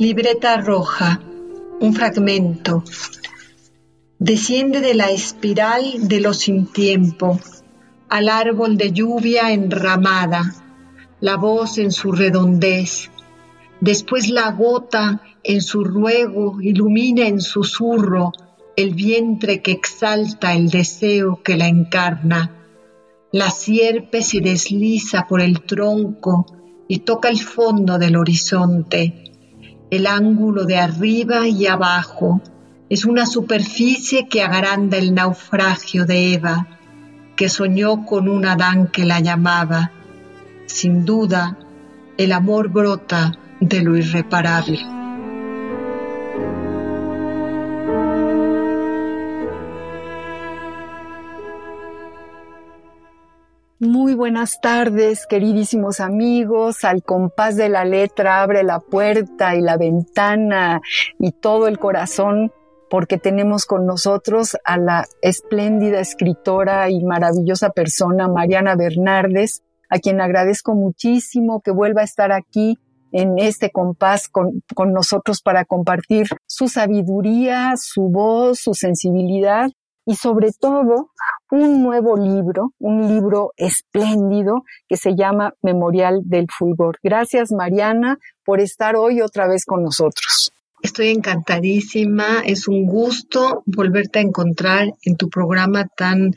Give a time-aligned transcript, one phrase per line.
[0.00, 1.20] Libreta roja,
[1.78, 2.82] un fragmento.
[4.18, 7.38] Desciende de la espiral de lo sin tiempo,
[8.08, 10.54] al árbol de lluvia enramada,
[11.20, 13.10] la voz en su redondez.
[13.82, 18.32] Después la gota en su ruego ilumina en susurro
[18.76, 22.56] el vientre que exalta el deseo que la encarna.
[23.32, 26.46] La sierpe se desliza por el tronco
[26.88, 29.29] y toca el fondo del horizonte
[29.90, 32.40] el ángulo de arriba y abajo
[32.88, 36.66] es una superficie que agranda el naufragio de Eva,
[37.36, 39.92] que soñó con un Adán que la llamaba.
[40.66, 41.56] Sin duda,
[42.16, 44.99] el amor brota de lo irreparable.
[53.82, 56.84] Muy buenas tardes, queridísimos amigos.
[56.84, 60.82] Al compás de la letra abre la puerta y la ventana
[61.18, 62.52] y todo el corazón
[62.90, 70.20] porque tenemos con nosotros a la espléndida escritora y maravillosa persona Mariana Bernardes, a quien
[70.20, 72.76] agradezco muchísimo que vuelva a estar aquí
[73.12, 79.70] en este compás con, con nosotros para compartir su sabiduría, su voz, su sensibilidad
[80.04, 81.12] y sobre todo
[81.50, 86.98] un nuevo libro, un libro espléndido que se llama Memorial del Fulgor.
[87.02, 90.52] Gracias Mariana por estar hoy otra vez con nosotros.
[90.82, 96.32] Estoy encantadísima, es un gusto volverte a encontrar en tu programa tan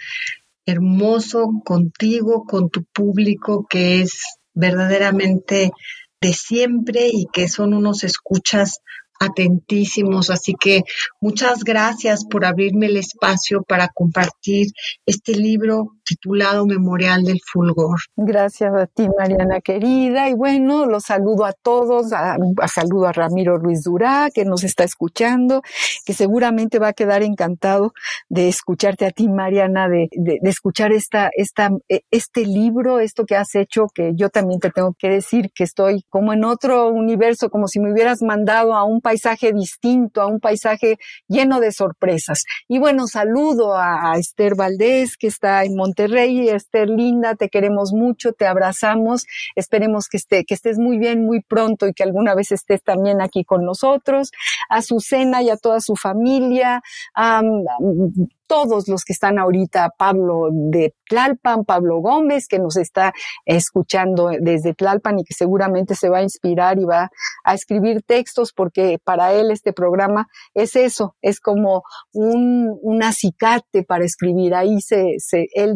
[0.65, 5.71] hermoso contigo, con tu público que es verdaderamente
[6.19, 8.79] de siempre y que son unos escuchas
[9.19, 10.29] atentísimos.
[10.29, 10.83] Así que
[11.21, 14.67] muchas gracias por abrirme el espacio para compartir
[15.05, 17.99] este libro titulado Memorial del Fulgor.
[18.15, 20.29] Gracias a ti, Mariana querida.
[20.29, 22.37] Y bueno, los saludo a todos, a,
[22.67, 25.61] saludo a Ramiro Ruiz Durá, que nos está escuchando,
[26.05, 27.93] que seguramente va a quedar encantado
[28.29, 33.25] de escucharte a ti, Mariana, de, de, de escuchar esta, esta, e, este libro, esto
[33.25, 36.89] que has hecho, que yo también te tengo que decir que estoy como en otro
[36.89, 40.97] universo, como si me hubieras mandado a un paisaje distinto, a un paisaje
[41.27, 42.45] lleno de sorpresas.
[42.67, 46.49] Y bueno, saludo a, Esther Valdés, que está en Monterrey.
[46.49, 49.25] Esther linda, te queremos mucho, te abrazamos.
[49.55, 53.21] Esperemos que, esté, que estés muy bien muy pronto y que alguna vez estés también
[53.21, 54.31] aquí con nosotros.
[54.69, 56.81] A Susana y a toda su familia,
[57.13, 57.41] a,
[58.53, 63.11] todos los que están ahorita, Pablo de Tlalpan, Pablo Gómez, que nos está
[63.45, 67.09] escuchando desde Tlalpan y que seguramente se va a inspirar y va
[67.43, 71.81] a escribir textos porque para él este programa es eso, es como
[72.13, 74.53] un, acicate para escribir.
[74.53, 75.75] Ahí se, se él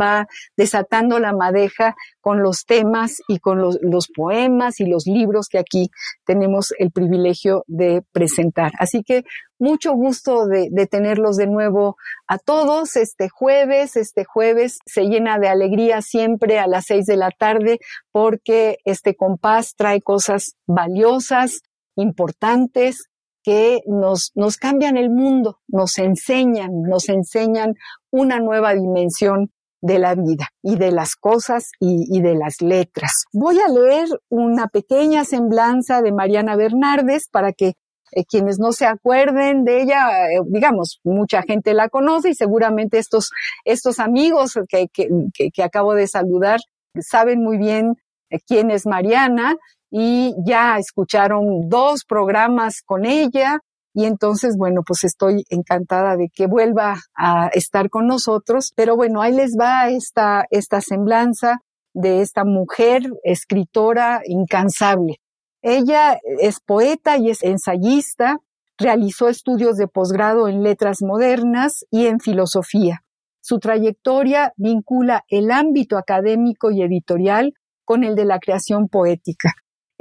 [0.00, 5.58] va desatando la madeja con los temas y con los, poemas y los libros que
[5.58, 5.90] aquí
[6.24, 8.72] tenemos el privilegio de presentar.
[8.78, 9.24] Así que
[9.58, 11.96] mucho gusto de, de, tenerlos de nuevo
[12.26, 13.96] a todos este jueves.
[13.96, 17.78] Este jueves se llena de alegría siempre a las seis de la tarde
[18.10, 21.60] porque este compás trae cosas valiosas,
[21.96, 23.10] importantes,
[23.42, 27.74] que nos, nos cambian el mundo, nos enseñan, nos enseñan
[28.10, 29.50] una nueva dimensión
[29.82, 33.24] de la vida y de las cosas y, de las letras.
[33.32, 37.74] Voy a leer una pequeña semblanza de Mariana Bernardes para que
[38.12, 42.98] eh, quienes no se acuerden de ella, eh, digamos, mucha gente la conoce y seguramente
[42.98, 43.30] estos,
[43.64, 45.08] estos amigos que, que,
[45.52, 46.60] que, acabo de saludar
[47.00, 47.96] saben muy bien
[48.30, 49.56] eh, quién es Mariana
[49.90, 53.58] y ya escucharon dos programas con ella.
[53.94, 58.72] Y entonces, bueno, pues estoy encantada de que vuelva a estar con nosotros.
[58.74, 61.58] Pero bueno, ahí les va esta, esta semblanza
[61.94, 65.16] de esta mujer escritora incansable.
[65.62, 68.38] Ella es poeta y es ensayista,
[68.78, 73.04] realizó estudios de posgrado en letras modernas y en filosofía.
[73.40, 77.52] Su trayectoria vincula el ámbito académico y editorial
[77.84, 79.52] con el de la creación poética.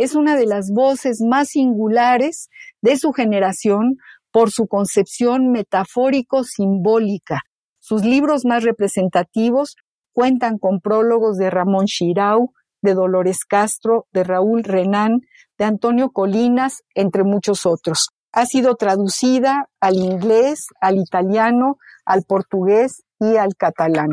[0.04, 2.50] Es una de las voces más singulares
[2.82, 3.98] de su generación
[4.32, 7.42] por su concepción metafórico-simbólica.
[7.80, 9.76] Sus libros más representativos
[10.12, 12.52] cuentan con prólogos de Ramón Chirau,
[12.82, 15.22] de Dolores Castro, de Raúl Renán,
[15.60, 18.10] de Antonio Colinas, entre muchos otros.
[18.32, 24.10] Ha sido traducida al inglés, al italiano, al portugués y al catalán.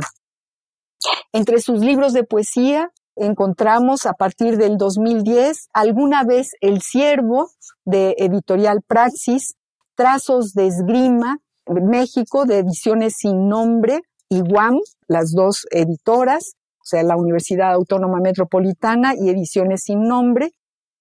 [1.33, 7.51] Entre sus libros de poesía encontramos a partir del 2010 alguna vez El Ciervo
[7.85, 9.55] de editorial Praxis,
[9.95, 17.03] Trazos de Esgrima, México de Ediciones Sin Nombre y UAM, las dos editoras, o sea,
[17.03, 20.53] la Universidad Autónoma Metropolitana y Ediciones Sin Nombre,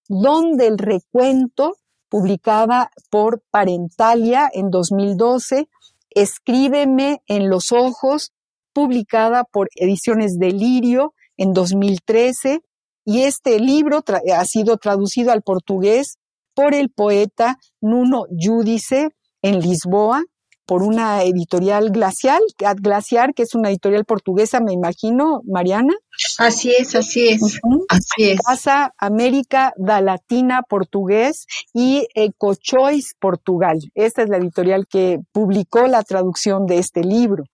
[0.07, 1.75] donde el recuento,
[2.09, 5.67] publicada por Parentalia en 2012,
[6.09, 8.31] Escríbeme en los ojos,
[8.73, 12.61] publicada por Ediciones Delirio en 2013,
[13.05, 14.03] y este libro
[14.35, 16.17] ha sido traducido al portugués
[16.53, 19.09] por el poeta Nuno Judice
[19.41, 20.23] en Lisboa
[20.67, 25.95] por una editorial glacial, Glaciar, que es una editorial portuguesa, me imagino, Mariana.
[26.37, 27.41] Así es, así es,
[27.87, 28.39] así es.
[28.41, 33.79] Casa América da Latina portugués y Ecochoice Portugal.
[33.95, 37.45] Esta es la editorial que publicó la traducción de este libro.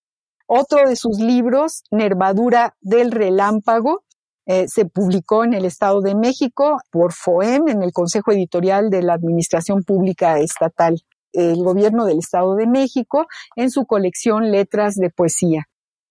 [0.46, 4.04] Otro de sus libros, Nervadura del Relámpago,
[4.46, 9.02] eh, se publicó en el Estado de México por FOEM, en el Consejo Editorial de
[9.02, 11.02] la Administración Pública Estatal
[11.34, 13.26] el gobierno del Estado de México
[13.56, 15.66] en su colección Letras de Poesía.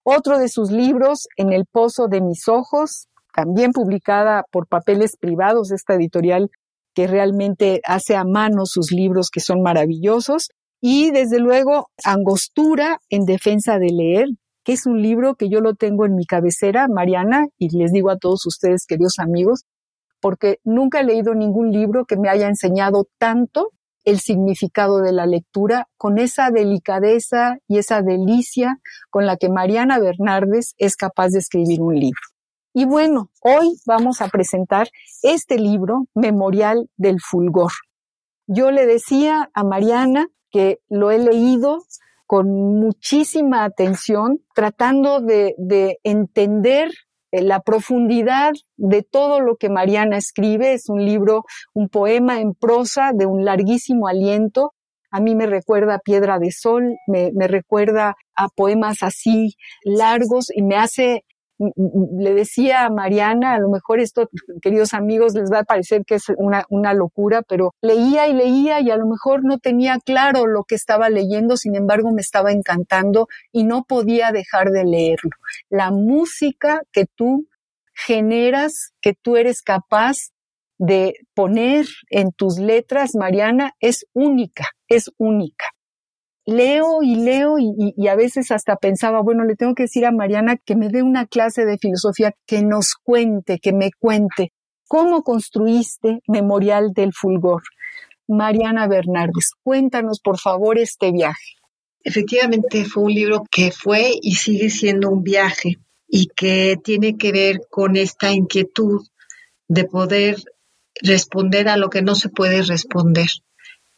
[0.04, 5.70] Otro de sus libros, En el Pozo de mis Ojos, también publicada por Papeles Privados,
[5.70, 6.50] esta editorial
[6.94, 10.50] que realmente hace a mano sus libros que son maravillosos.
[10.84, 14.26] Y desde luego, Angostura en Defensa de Leer,
[14.64, 18.10] que es un libro que yo lo tengo en mi cabecera, Mariana, y les digo
[18.10, 19.62] a todos ustedes, queridos amigos,
[20.20, 23.70] porque nunca he leído ningún libro que me haya enseñado tanto
[24.04, 30.00] el significado de la lectura con esa delicadeza y esa delicia con la que Mariana
[30.00, 32.20] Bernardes es capaz de escribir un libro.
[32.74, 34.88] Y bueno, hoy vamos a presentar
[35.22, 37.70] este libro, Memorial del Fulgor.
[38.46, 41.78] Yo le decía a Mariana que lo he leído
[42.26, 46.90] con muchísima atención, tratando de, de entender
[47.30, 50.72] eh, la profundidad de todo lo que Mariana escribe.
[50.72, 51.44] Es un libro,
[51.74, 54.72] un poema en prosa de un larguísimo aliento.
[55.10, 60.62] A mí me recuerda a Piedra de Sol, me recuerda a poemas así largos y
[60.62, 61.24] me hace
[61.76, 64.28] le decía a Mariana, a lo mejor esto,
[64.60, 68.80] queridos amigos, les va a parecer que es una, una, locura, pero leía y leía
[68.80, 72.52] y a lo mejor no tenía claro lo que estaba leyendo, sin embargo me estaba
[72.52, 75.30] encantando y no podía dejar de leerlo.
[75.70, 77.46] La música que tú
[77.94, 80.16] generas, que tú eres capaz
[80.78, 85.66] de poner en tus letras, Mariana, es única, es única
[86.44, 90.56] leo y leo y, a veces hasta pensaba, bueno, le tengo que decir a Mariana
[90.56, 94.52] que me dé una clase de filosofía, que nos cuente, que me cuente
[94.86, 97.62] cómo construiste Memorial del Fulgor.
[98.28, 101.56] Mariana Bernardes, cuéntanos por favor este viaje.
[102.04, 105.78] Efectivamente fue un libro que fue y sigue siendo un viaje
[106.08, 109.06] y que tiene que ver con esta inquietud
[109.68, 110.36] de poder
[111.00, 113.28] responder a lo que no se puede responder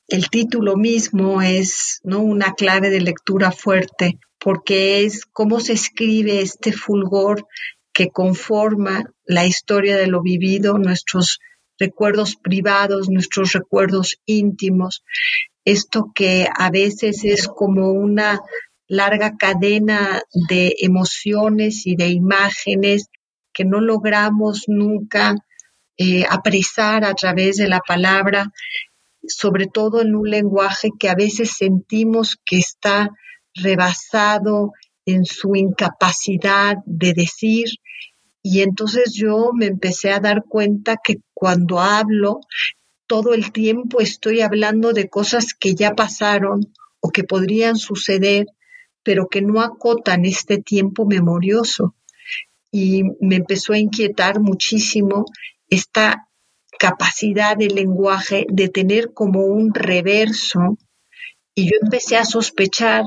[0.08, 2.20] el título mismo es ¿no?
[2.20, 7.46] una clave de lectura fuerte porque es cómo se escribe este fulgor
[7.94, 11.38] que conforma la historia de lo vivido, nuestros
[11.78, 15.02] recuerdos privados, nuestros recuerdos íntimos,
[15.64, 18.40] esto que a veces es como una
[18.86, 20.20] larga cadena
[20.50, 23.06] de emociones y de imágenes
[23.52, 25.34] que no logramos nunca
[25.96, 28.52] eh, apresar a través de la palabra
[29.28, 33.10] sobre todo en un lenguaje que a veces sentimos que está
[33.54, 34.72] rebasado
[35.06, 37.66] en su incapacidad de decir.
[38.42, 42.40] Y entonces yo me empecé a dar cuenta que cuando hablo,
[43.06, 48.46] todo el tiempo estoy hablando de cosas que ya pasaron o que podrían suceder,
[49.02, 51.94] pero que no acotan este tiempo memorioso.
[52.70, 55.26] Y me empezó a inquietar muchísimo
[55.68, 56.28] esta
[56.78, 60.76] capacidad del lenguaje de tener como un reverso
[61.54, 63.04] y yo empecé a sospechar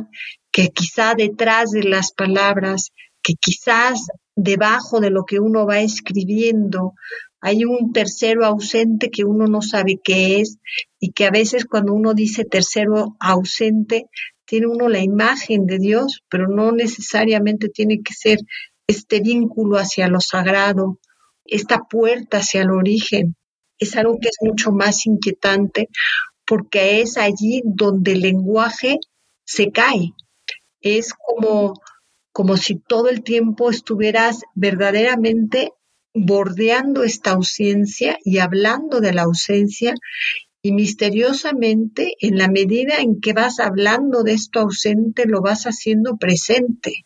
[0.52, 6.94] que quizá detrás de las palabras, que quizás debajo de lo que uno va escribiendo,
[7.42, 10.58] hay un tercero ausente que uno no sabe qué es
[11.00, 14.08] y que a veces cuando uno dice tercero ausente,
[14.46, 18.40] tiene uno la imagen de Dios, pero no necesariamente tiene que ser
[18.88, 21.00] este vínculo hacia lo sagrado,
[21.46, 23.37] esta puerta hacia el origen
[23.80, 25.90] es algo que es mucho más inquietante
[26.46, 29.00] porque es allí donde el lenguaje
[29.44, 30.14] se cae.
[30.82, 31.74] Es como,
[32.32, 35.72] como si todo el tiempo estuvieras verdaderamente
[36.14, 39.94] bordeando esta ausencia y hablando de la ausencia
[40.62, 46.18] y misteriosamente en la medida en que vas hablando de esto ausente lo vas haciendo
[46.18, 47.06] presente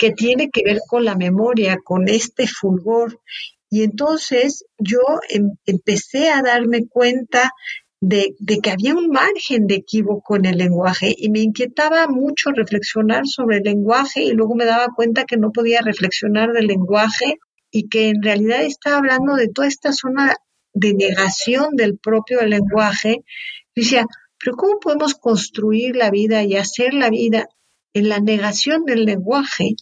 [0.00, 3.20] que tiene que ver con la memoria, con este fulgor.
[3.70, 7.52] Y entonces yo em, empecé a darme cuenta
[8.00, 13.26] de, que había un margen de equívoco en el lenguaje y me inquietaba mucho reflexionar
[13.26, 17.38] sobre el lenguaje y luego me daba cuenta que no podía reflexionar del lenguaje
[17.70, 20.34] y que en realidad estaba hablando de toda esta zona
[20.72, 23.22] de negación del propio lenguaje.
[23.74, 24.06] Y decía,
[24.38, 27.48] pero ¿cómo podemos construir la vida y hacer la vida
[27.92, 29.74] en la negación del lenguaje?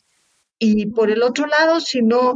[0.58, 2.34] Y por el otro lado, si no,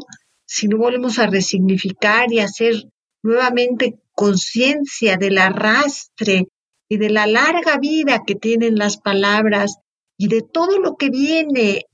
[0.54, 2.74] si no volvemos a resignificar y hacer
[3.22, 6.48] nuevamente conciencia del arrastre
[6.90, 9.76] y de la larga vida que tienen las palabras
[10.18, 11.86] y de todo lo que viene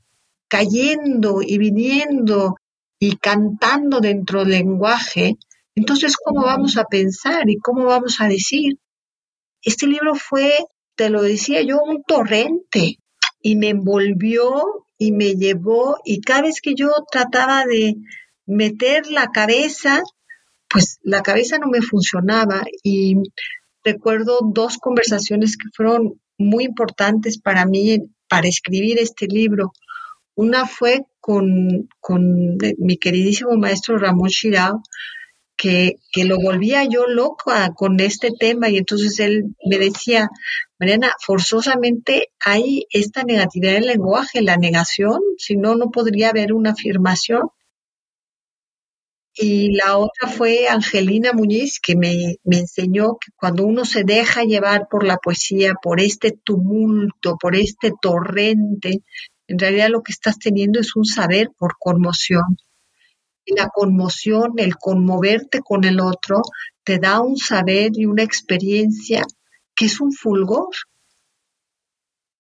[0.49, 2.57] cayendo y viniendo
[2.99, 5.37] y cantando dentro del lenguaje,
[5.77, 8.81] entonces ¿cómo vamos a pensar y cómo vamos a decir?
[9.63, 10.53] Este libro fue,
[10.97, 12.97] te lo decía yo, un torrente
[13.41, 17.95] y me envolvió y me llevó y cada vez que yo trataba de
[18.49, 20.03] meter la cabeza,
[20.69, 23.17] pues la cabeza no me funcionaba y
[23.85, 29.73] recuerdo dos conversaciones que fueron muy importantes para mí para escribir este libro.
[30.35, 34.83] Una fue con, con mi queridísimo maestro Ramón Shirao,
[35.57, 40.29] que, que, lo volvía yo loca con este tema y entonces él me decía,
[40.79, 46.71] Mariana, forzosamente hay esta negatividad del lenguaje, la negación, si no, no podría haber una
[46.71, 47.51] afirmación.
[49.41, 54.43] Y la otra fue Angelina Muñiz, que me, me enseñó que cuando uno se deja
[54.43, 59.05] llevar por la poesía, por este tumulto, por este torrente,
[59.47, 62.59] en realidad lo que estás teniendo es un saber por conmoción.
[63.45, 66.43] Y la conmoción, el conmoverte con el otro,
[66.83, 69.25] te da un saber y una experiencia
[69.77, 70.75] que es un fulgor.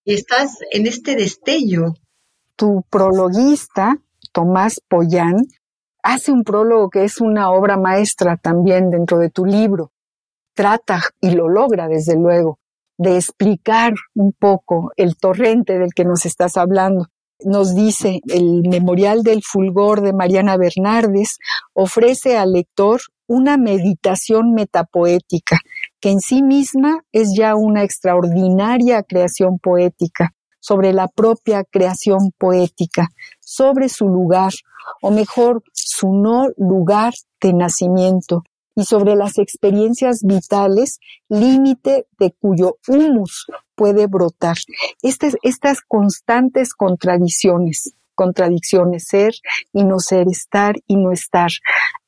[0.04, 1.94] Y estás en este destello.
[2.56, 3.98] Tu prologuista,
[4.32, 5.46] Tomás Pollán,
[6.02, 9.92] hace un prólogo que es una obra maestra también dentro de tu libro.
[10.54, 12.58] Trata, y lo logra desde luego,
[12.98, 17.06] de explicar un poco el torrente del que nos estás hablando.
[17.44, 21.38] Nos dice, el Memorial del Fulgor de Mariana Bernardes
[21.72, 25.58] ofrece al lector una meditación metapoética
[26.00, 33.08] que en sí misma es ya una extraordinaria creación poética, sobre la propia creación poética,
[33.40, 34.52] sobre su lugar,
[35.02, 38.42] o mejor, su no lugar de nacimiento,
[38.74, 44.56] y sobre las experiencias vitales, límite de cuyo humus puede brotar.
[45.02, 49.32] Estas, estas constantes contradicciones contradicciones, ser
[49.72, 51.50] y no ser, estar y no estar,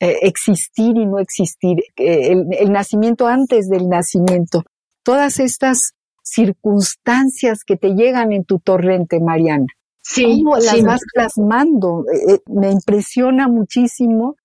[0.01, 4.65] eh, existir y no existir, eh, el, nacimiento antes del nacimiento.
[5.05, 5.93] Todas estas
[6.31, 9.67] circunstancias que te llegan en tu torrente, Mariana.
[10.03, 12.05] Sí, ¿Cómo las vas plasmando?
[12.29, 14.37] Eh, me impresiona muchísimo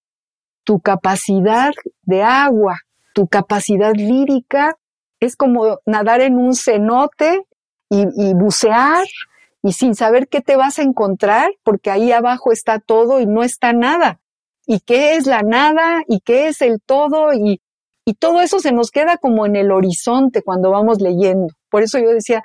[0.63, 1.73] tu capacidad
[2.03, 2.79] de agua,
[3.13, 4.75] tu capacidad lírica.
[5.19, 7.45] Es como nadar en un cenote
[7.89, 9.05] y bucear
[9.65, 13.41] y sin saber qué te vas a encontrar, porque ahí abajo está todo y no
[13.41, 14.19] está nada.
[14.67, 16.03] ¿Y qué es la nada?
[16.07, 17.33] ¿Y qué es el todo?
[17.33, 17.61] Y,
[18.05, 21.47] y todo eso se nos queda como en el horizonte cuando vamos leyendo.
[21.69, 22.43] Por eso yo decía,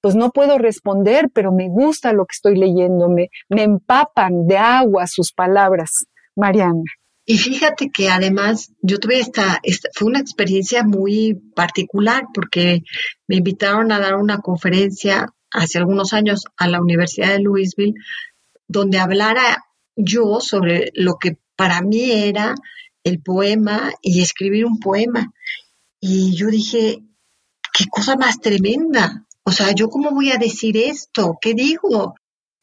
[0.00, 4.58] pues no puedo responder, pero me gusta lo que estoy leyendo, me, me empapan de
[4.58, 6.04] agua sus palabras,
[6.36, 6.82] Mariana.
[7.24, 12.82] Y fíjate que además yo tuve esta, esta, fue una experiencia muy particular porque
[13.26, 17.94] me invitaron a dar una conferencia hace algunos años a la Universidad de Louisville,
[18.66, 22.54] donde hablara yo sobre lo que para mí era
[23.08, 25.32] el poema y escribir un poema.
[26.00, 27.02] Y yo dije,
[27.72, 29.26] qué cosa más tremenda.
[29.42, 31.38] O sea, ¿yo cómo voy a decir esto?
[31.40, 32.14] ¿Qué digo?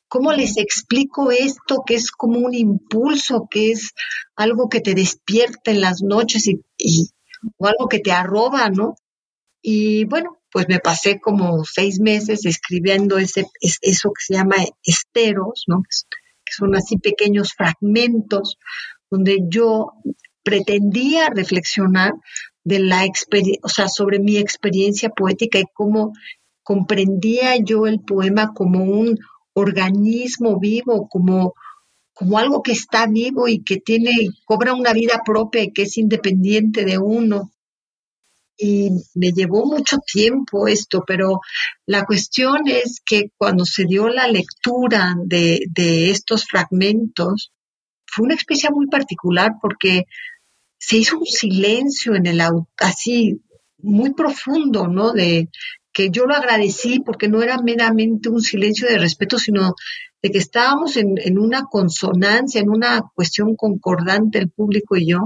[0.07, 3.91] ¿Cómo les explico esto que es como un impulso, que es
[4.35, 7.09] algo que te despierta en las noches y,
[7.57, 8.95] o algo que te arroba, ¿no?
[9.61, 15.63] Y bueno, pues me pasé como seis meses escribiendo ese, eso que se llama esteros,
[15.67, 15.81] ¿no?
[16.45, 18.57] que son así pequeños fragmentos
[19.09, 19.93] donde yo
[20.45, 22.13] pretendía reflexionar
[22.63, 23.05] de la
[23.61, 26.13] o sea, sobre mi experiencia poética y cómo
[26.63, 29.19] comprendía yo el poema como un
[29.53, 31.53] organismo vivo, como,
[32.13, 34.11] como algo que está vivo y que tiene,
[34.45, 37.51] cobra una vida propia y que es independiente de uno.
[38.57, 41.41] Y me llevó mucho tiempo esto, pero
[41.85, 47.51] la cuestión es que cuando se dio la lectura de, de estos fragmentos,
[48.07, 50.05] fue una experiencia muy particular porque
[50.77, 52.41] se hizo un silencio en el
[52.77, 53.41] así
[53.79, 55.13] muy profundo, ¿no?
[55.13, 55.49] De
[55.93, 59.75] que yo lo agradecí porque no era meramente un silencio de respeto, sino
[60.21, 65.19] de que estábamos en, en una consonancia, en una cuestión concordante el público y yo.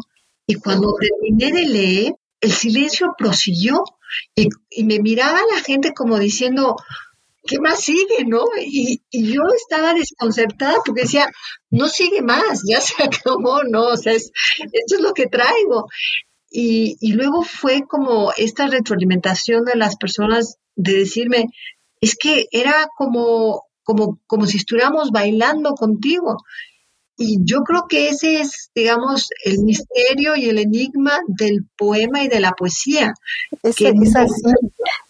[0.46, 3.84] Y cuando terminé de leer, el silencio prosiguió
[4.36, 6.75] y, y me miraba la gente como diciendo,
[7.46, 8.43] ¿qué más sigue, no?
[8.60, 11.27] Y, y, yo estaba desconcertada porque decía,
[11.69, 13.88] no sigue más, ya se acabó, ¿no?
[13.88, 14.31] O sea, esto
[14.74, 15.88] es lo que traigo.
[16.51, 21.46] Y, y, luego fue como esta retroalimentación de las personas de decirme,
[22.01, 26.38] es que era como, como, como si estuviéramos bailando contigo.
[27.17, 32.29] Y yo creo que ese es, digamos, el misterio y el enigma del poema y
[32.29, 33.13] de la poesía.
[33.62, 34.41] Es, es así,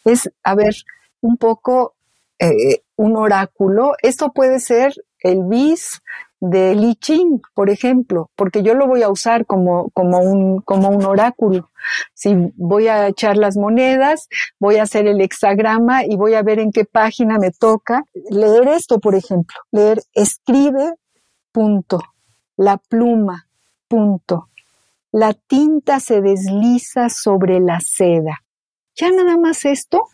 [0.06, 0.76] es, a ver,
[1.22, 1.94] un poco
[2.40, 3.94] eh, un oráculo.
[4.02, 6.02] Esto puede ser el bis
[6.40, 10.90] de Li Ching, por ejemplo, porque yo lo voy a usar como, como, un, como
[10.90, 11.70] un oráculo.
[12.14, 16.60] Si voy a echar las monedas, voy a hacer el hexagrama y voy a ver
[16.60, 19.58] en qué página me toca leer esto, por ejemplo.
[19.72, 20.94] Leer escribe,
[21.52, 22.02] punto.
[22.56, 23.48] La pluma,
[23.88, 24.50] punto.
[25.12, 28.44] La tinta se desliza sobre la seda.
[28.96, 30.06] Ya nada más esto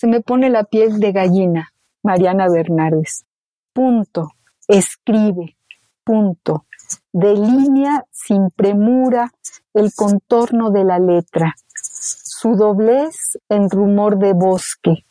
[0.00, 3.26] se me pone la piel de gallina, Mariana Bernardes.
[3.74, 4.30] Punto.
[4.66, 5.58] Escribe.
[6.02, 6.64] Punto.
[7.12, 9.30] Delinea sin premura
[9.74, 11.54] el contorno de la letra.
[11.74, 15.04] Su doblez en rumor de bosque.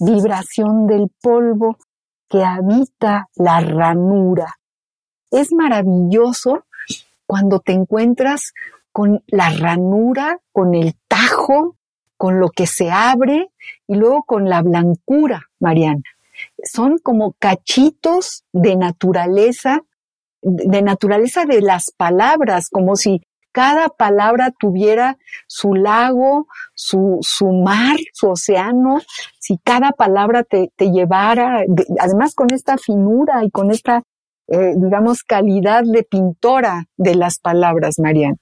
[0.00, 1.76] Vibración del polvo
[2.28, 4.52] que habita la ranura.
[5.30, 6.64] Es maravilloso
[7.24, 8.52] cuando te encuentras
[8.90, 11.76] con la ranura, con el tajo,
[12.16, 13.48] con lo que se abre
[13.86, 16.02] y luego con la blancura, Mariana.
[16.64, 19.82] Son como cachitos de naturaleza,
[20.42, 23.22] de naturaleza de las palabras, como si
[23.54, 29.00] cada palabra tuviera su lago, su, su mar, su océano,
[29.38, 31.62] si cada palabra te, te llevara,
[32.00, 34.02] además con esta finura y con esta,
[34.48, 38.36] eh, digamos, calidad de pintora de las palabras, Mariana.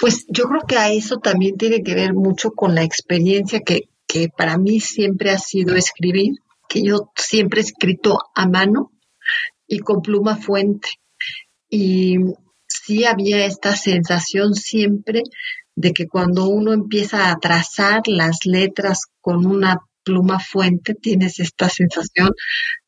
[0.00, 3.90] Pues yo creo que a eso también tiene que ver mucho con la experiencia que,
[4.06, 6.36] que para mí siempre ha sido escribir,
[6.70, 8.92] que yo siempre he escrito a mano
[9.66, 10.88] y con pluma fuente.
[11.68, 12.16] Y
[12.66, 15.22] sí había esta sensación siempre
[15.76, 21.68] de que cuando uno empieza a trazar las letras con una pluma fuente, tienes esta
[21.68, 22.30] sensación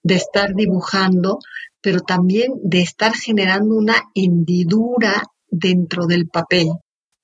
[0.02, 1.40] de estar dibujando,
[1.82, 6.70] pero también de estar generando una hendidura dentro del papel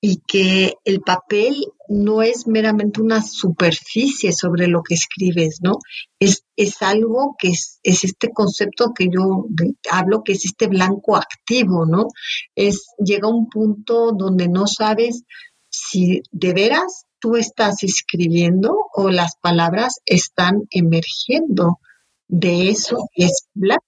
[0.01, 1.55] y que el papel
[1.89, 5.79] no es meramente una superficie sobre lo que escribes, ¿no?
[6.19, 9.45] Es, es algo que es, es este concepto que yo
[9.91, 12.07] hablo, que es este blanco activo, ¿no?
[12.55, 15.23] Es, llega un punto donde no sabes
[15.69, 21.79] si de veras tú estás escribiendo o las palabras están emergiendo
[22.27, 23.83] de eso que es blanco.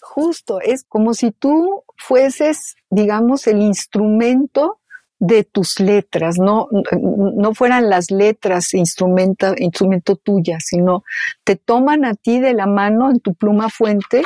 [0.00, 4.80] Justo, es como si tú fueses, digamos, el instrumento
[5.18, 6.68] de tus letras, no,
[7.00, 11.04] no fueran las letras instrumento, instrumento tuya, sino
[11.44, 14.22] te toman a ti de la mano en tu pluma fuente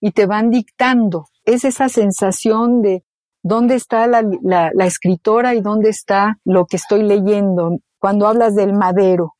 [0.00, 1.26] y te van dictando.
[1.44, 3.04] Es esa sensación de
[3.42, 7.78] dónde está la, la, la escritora y dónde está lo que estoy leyendo.
[7.98, 9.34] Cuando hablas del madero,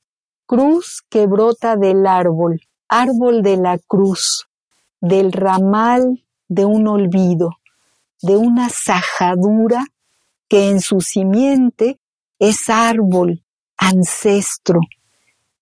[0.47, 4.47] cruz que brota del árbol, árbol de la cruz,
[5.01, 7.51] del ramal de un olvido,
[8.23, 9.85] de una sajadura
[10.55, 11.99] que en su simiente
[12.39, 13.43] es árbol,
[13.77, 14.79] ancestro,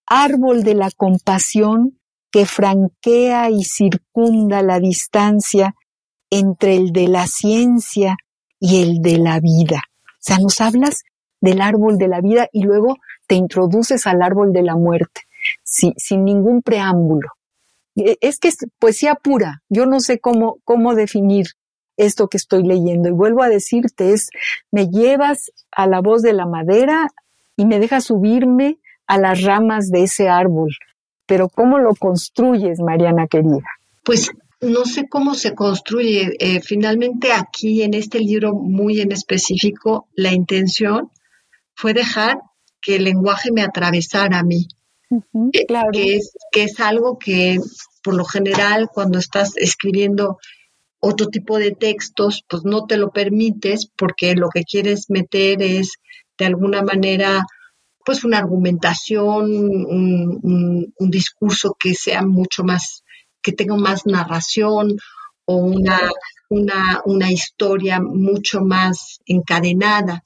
[0.04, 1.98] árbol de la compasión
[2.30, 5.74] que franquea y circunda la distancia
[6.28, 8.18] entre el de la ciencia
[8.60, 9.80] y el de la vida.
[10.04, 11.04] O sea, nos hablas
[11.40, 15.22] del árbol de la vida y luego te introduces al árbol de la muerte,
[15.64, 17.30] sin, sin ningún preámbulo.
[17.96, 19.62] E, es que es poesía pura.
[19.70, 21.46] Yo no sé cómo, cómo definir
[22.02, 23.08] esto que estoy leyendo.
[23.08, 24.28] Y vuelvo a decirte, es,
[24.70, 27.08] me llevas a la voz de la madera
[27.56, 30.70] y me dejas subirme a las ramas de ese árbol.
[31.26, 33.66] Pero ¿cómo lo construyes, Mariana querida?
[34.04, 36.36] Pues no sé cómo se construye.
[36.38, 41.10] Eh, finalmente aquí en este libro muy en específico, la intención
[41.74, 42.38] fue dejar
[42.80, 44.66] que el lenguaje me atravesara a mí.
[45.52, 47.58] Eh, que, es, que es algo que
[48.02, 50.38] por lo general cuando estás escribiendo
[51.04, 55.98] otro tipo de textos, pues no te lo permites porque lo que quieres meter es
[56.38, 57.44] de alguna manera
[58.04, 63.02] pues una argumentación, un, discurso que sea mucho más,
[63.42, 64.96] que tenga más narración
[65.44, 65.98] o una,
[66.48, 70.22] una, una historia mucho más encadenada.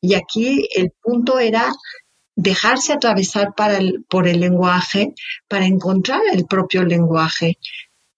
[0.00, 1.70] Y aquí el punto era
[2.34, 5.14] dejarse atravesar para el, por el lenguaje
[5.48, 7.58] para encontrar el propio lenguaje.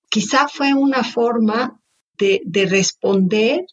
[0.08, 1.80] Quizá fue una forma
[2.18, 3.66] de, de responder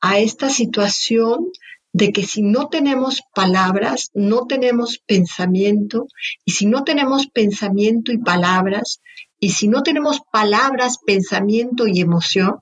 [0.00, 1.50] a esta situación
[1.92, 6.08] de que si no tenemos palabras, no tenemos pensamiento,
[6.44, 9.00] y si no tenemos pensamiento y palabras,
[9.38, 12.60] y si no tenemos palabras, pensamiento y emoción,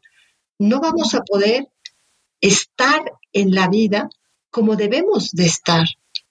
[0.58, 1.68] no vamos a poder
[2.42, 4.10] estar en la vida
[4.50, 5.86] como debemos de estar,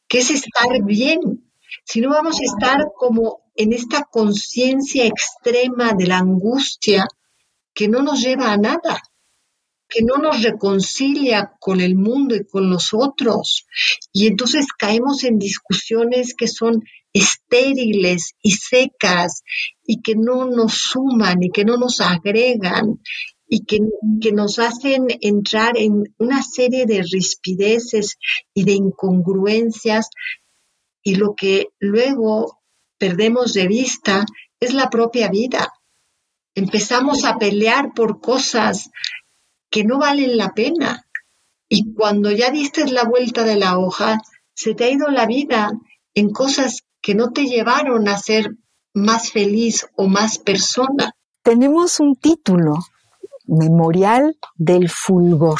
[0.08, 1.52] que es estar bien,
[1.84, 7.08] si no vamos a estar como en esta conciencia extrema de la angustia
[7.74, 9.02] que no nos lleva a nada
[9.92, 13.68] que no nos reconcilia con el mundo y con los otros.
[14.14, 16.82] Y entonces caemos en discusiones que son
[17.14, 19.44] estériles y secas
[19.84, 23.02] y que no nos suman y que no nos agregan
[23.50, 23.80] y que,
[24.22, 28.18] que, nos hacen entrar en una serie de rispideces
[28.54, 30.10] y de incongruencias
[31.04, 32.62] y lo que luego
[32.98, 34.26] perdemos de vista
[34.58, 35.68] es la propia vida.
[36.56, 38.90] Empezamos a pelear por cosas
[39.70, 41.06] que no valen la pena.
[41.70, 44.20] Y cuando ya diste la vuelta de la hoja,
[44.54, 45.72] se te ha ido la vida
[46.14, 48.52] en cosas que no te llevaron a ser
[48.94, 51.14] más feliz o más persona.
[51.44, 52.76] Tenemos un título,
[53.46, 55.60] Memorial del Fulgor.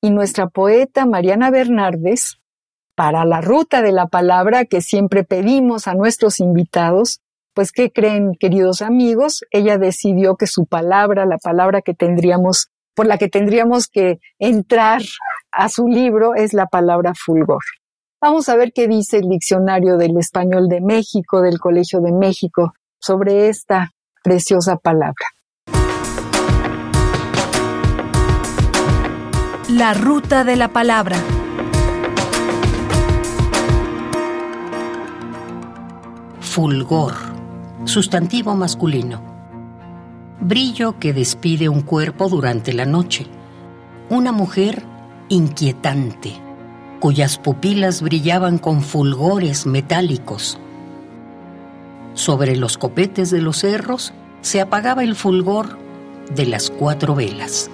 [0.00, 2.38] Y nuestra poeta Mariana Bernardes,
[2.94, 7.20] para la ruta de la palabra que siempre pedimos a nuestros invitados,
[7.54, 9.44] pues ¿qué creen, queridos amigos?
[9.50, 15.02] Ella decidió que su palabra, la palabra que tendríamos por la que tendríamos que entrar
[15.50, 17.62] a su libro es la palabra fulgor.
[18.20, 22.72] Vamos a ver qué dice el diccionario del español de México, del Colegio de México,
[23.00, 23.90] sobre esta
[24.22, 25.26] preciosa palabra.
[29.68, 31.16] La ruta de la palabra.
[36.40, 37.14] Fulgor,
[37.84, 39.32] sustantivo masculino
[40.42, 43.26] brillo que despide un cuerpo durante la noche.
[44.10, 44.82] Una mujer
[45.28, 46.34] inquietante,
[47.00, 50.58] cuyas pupilas brillaban con fulgores metálicos.
[52.14, 55.78] Sobre los copetes de los cerros se apagaba el fulgor
[56.34, 57.70] de las cuatro velas.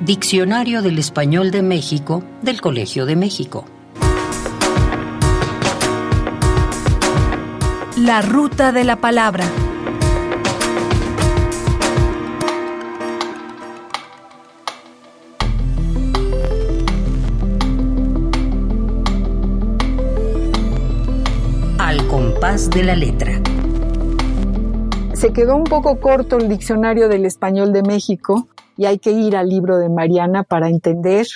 [0.00, 3.64] Diccionario del Español de México del Colegio de México.
[8.04, 9.44] La ruta de la palabra.
[22.42, 23.40] de la letra.
[25.14, 29.36] Se quedó un poco corto el diccionario del español de México y hay que ir
[29.36, 31.26] al libro de Mariana para entender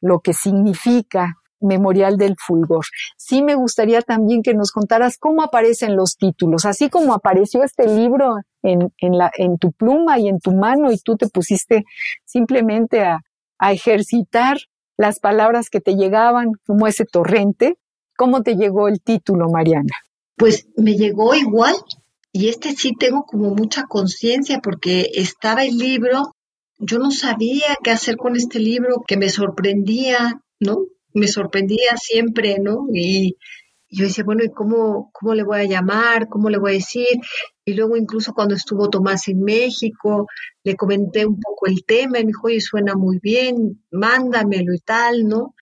[0.00, 2.84] lo que significa Memorial del Fulgor.
[3.16, 7.86] Sí me gustaría también que nos contaras cómo aparecen los títulos, así como apareció este
[7.86, 11.84] libro en, en, la, en tu pluma y en tu mano y tú te pusiste
[12.24, 13.20] simplemente a,
[13.58, 14.58] a ejercitar
[14.96, 17.76] las palabras que te llegaban como ese torrente.
[18.16, 19.90] ¿Cómo te llegó el título, Mariana?
[20.42, 21.76] pues me llegó igual.
[22.32, 26.34] Y este sí tengo como mucha conciencia porque estaba el libro,
[26.78, 30.78] yo no sabía qué hacer con este libro que me sorprendía, ¿no?
[31.14, 32.86] Me sorprendía siempre, ¿no?
[32.92, 33.36] Y
[33.92, 36.28] yo decía, bueno, ¿y cómo, cómo le voy a llamar?
[36.28, 37.20] ¿Cómo le voy a decir?
[37.64, 40.26] Y luego incluso cuando estuvo Tomás en México,
[40.64, 44.78] le comenté un poco el tema y me dijo, oye, suena muy bien, mándamelo y
[44.78, 45.54] tal, ¿no?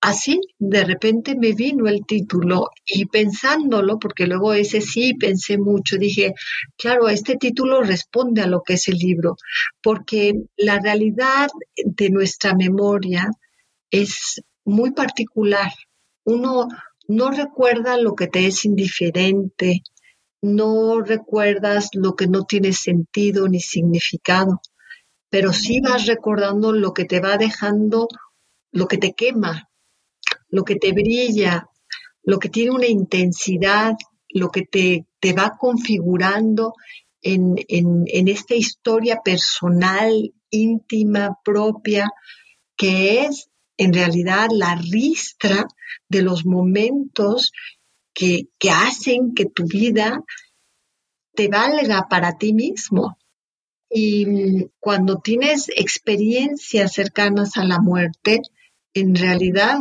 [0.00, 5.96] Así, de repente me vino el título y pensándolo, porque luego ese sí pensé mucho,
[5.96, 6.34] dije,
[6.76, 9.36] claro, este título responde a lo que es el libro,
[9.82, 13.28] porque la realidad de nuestra memoria
[13.90, 15.72] es muy particular.
[16.24, 16.68] Uno
[17.08, 19.82] no recuerda lo que te es indiferente,
[20.42, 24.60] no recuerdas lo que no tiene sentido ni significado,
[25.30, 28.08] pero sí vas recordando lo que te va dejando,
[28.70, 29.68] lo que te quema,
[30.48, 31.68] lo que te brilla,
[32.22, 33.94] lo que tiene una intensidad,
[34.28, 36.74] lo que te, te va configurando
[37.22, 42.08] en, en, esta historia personal, íntima, propia,
[42.76, 43.48] que es
[43.78, 45.66] en realidad la ristra
[46.08, 47.52] de los momentos
[48.12, 50.22] que, que hacen que tu vida
[51.34, 53.16] te valga para ti mismo.
[53.88, 58.42] Y cuando tienes experiencias cercanas a la muerte,
[58.92, 59.78] en realidad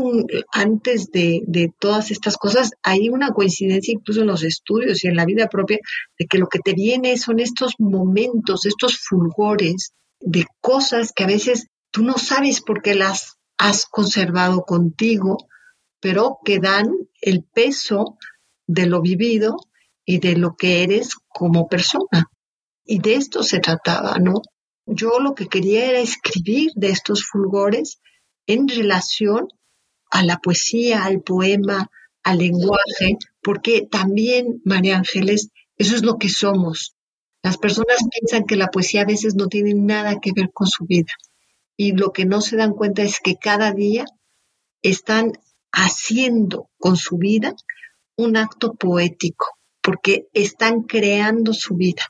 [0.52, 5.16] antes de, de, todas estas cosas hay una coincidencia incluso en los estudios y en
[5.16, 5.80] la vida propia
[6.20, 11.28] de que lo que te viene son estos momentos, estos fulgores de cosas que a
[11.28, 15.48] veces tú no sabes por qué las has conservado contigo,
[16.00, 18.18] pero que dan el peso
[18.68, 19.58] de lo vivido
[20.06, 22.30] y de lo que eres como persona.
[22.86, 24.42] Y de esto se trataba, ¿no?
[24.86, 28.00] Yo lo que quería era escribir de estos fulgores
[28.46, 29.48] en relación
[30.10, 31.90] a la poesía, al poema,
[32.24, 36.96] al lenguaje, porque también, María Ángeles, eso es lo que somos.
[37.44, 40.86] Las personas piensan que la poesía a veces no tiene nada que ver con su
[40.86, 41.12] vida
[41.78, 44.06] y lo que no se dan cuenta es que cada día
[44.82, 45.34] están
[45.72, 47.56] haciendo con su vida
[48.18, 49.46] un acto poético,
[49.82, 52.02] porque están creando su vida.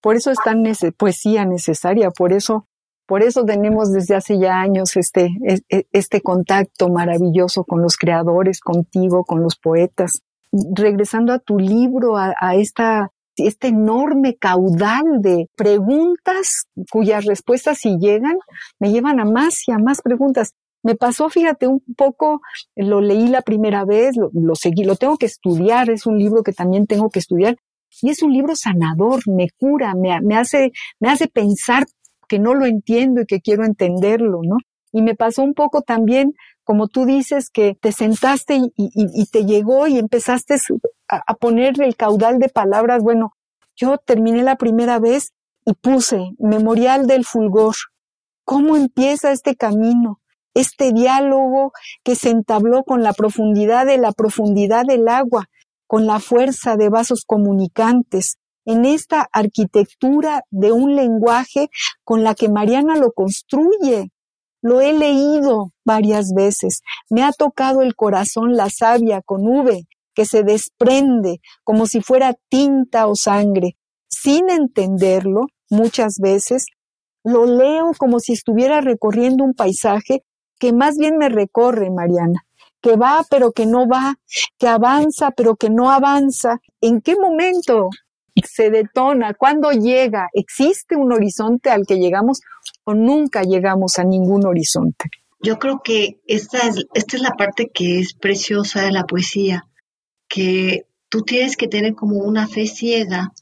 [0.00, 0.62] Por eso es tan
[0.96, 2.68] poesía necesaria, por eso,
[3.06, 7.96] por eso tenemos desde hace ya años este, e, e, este contacto maravilloso con los
[7.96, 10.22] creadores, contigo, con los poetas.
[10.52, 13.10] Regresando a tu libro, a, a esta
[13.46, 18.36] este enorme caudal de preguntas cuyas respuestas si llegan
[18.78, 20.54] me llevan a más y a más preguntas.
[20.82, 22.40] Me pasó, fíjate, un poco,
[22.76, 26.42] lo leí la primera vez, lo, lo, seguí, lo tengo que estudiar, es un libro
[26.42, 27.56] que también tengo que estudiar,
[28.02, 31.86] y es un libro sanador, me cura, me, me, hace, me hace pensar
[32.28, 34.58] que no lo entiendo y que quiero entenderlo, ¿no?
[34.92, 39.86] Y me pasó un poco también, como tú dices, que te sentaste y, te llegó
[39.86, 40.56] y empezaste
[41.08, 43.02] a, poner el caudal de palabras.
[43.02, 43.32] Bueno,
[43.76, 45.32] yo terminé la primera vez
[45.64, 47.74] y puse Memorial del Fulgor.
[48.44, 50.20] ¿Cómo empieza este camino?
[50.54, 55.46] Este diálogo que se entabló con la profundidad de la profundidad del agua,
[55.86, 61.70] con la fuerza de vasos comunicantes, en esta arquitectura de un lenguaje
[62.04, 64.10] con la que Mariana lo construye.
[64.60, 66.82] Lo he leído varias veces.
[67.08, 69.86] Me ha tocado el corazón la savia con V,
[70.18, 73.76] que se desprende como si fuera tinta o sangre.
[74.08, 76.66] Sin entenderlo, muchas veces,
[77.22, 80.24] lo leo como si estuviera recorriendo un paisaje
[80.58, 82.42] que más bien me recorre, Mariana
[82.80, 84.16] que va pero que no va,
[84.58, 86.58] que avanza pero que no avanza.
[86.80, 87.90] ¿En qué momento
[88.44, 89.34] se detona?
[89.34, 90.28] ¿Cuándo llega?
[90.32, 92.40] ¿Existe un horizonte al que llegamos
[92.84, 95.10] o nunca llegamos a ningún horizonte?
[95.40, 99.68] Yo creo que esta es, esta es la parte que es preciosa de la poesía,
[100.28, 103.32] que tú tienes que tener como una fe ciega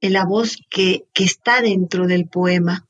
[0.00, 2.86] en la voz que, que está dentro del poema.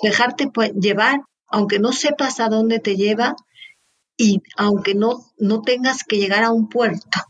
[0.00, 3.36] Dejarte llevar, aunque no sepas a dónde te lleva,
[4.16, 7.20] y aunque no, no tengas que llegar a un puerto.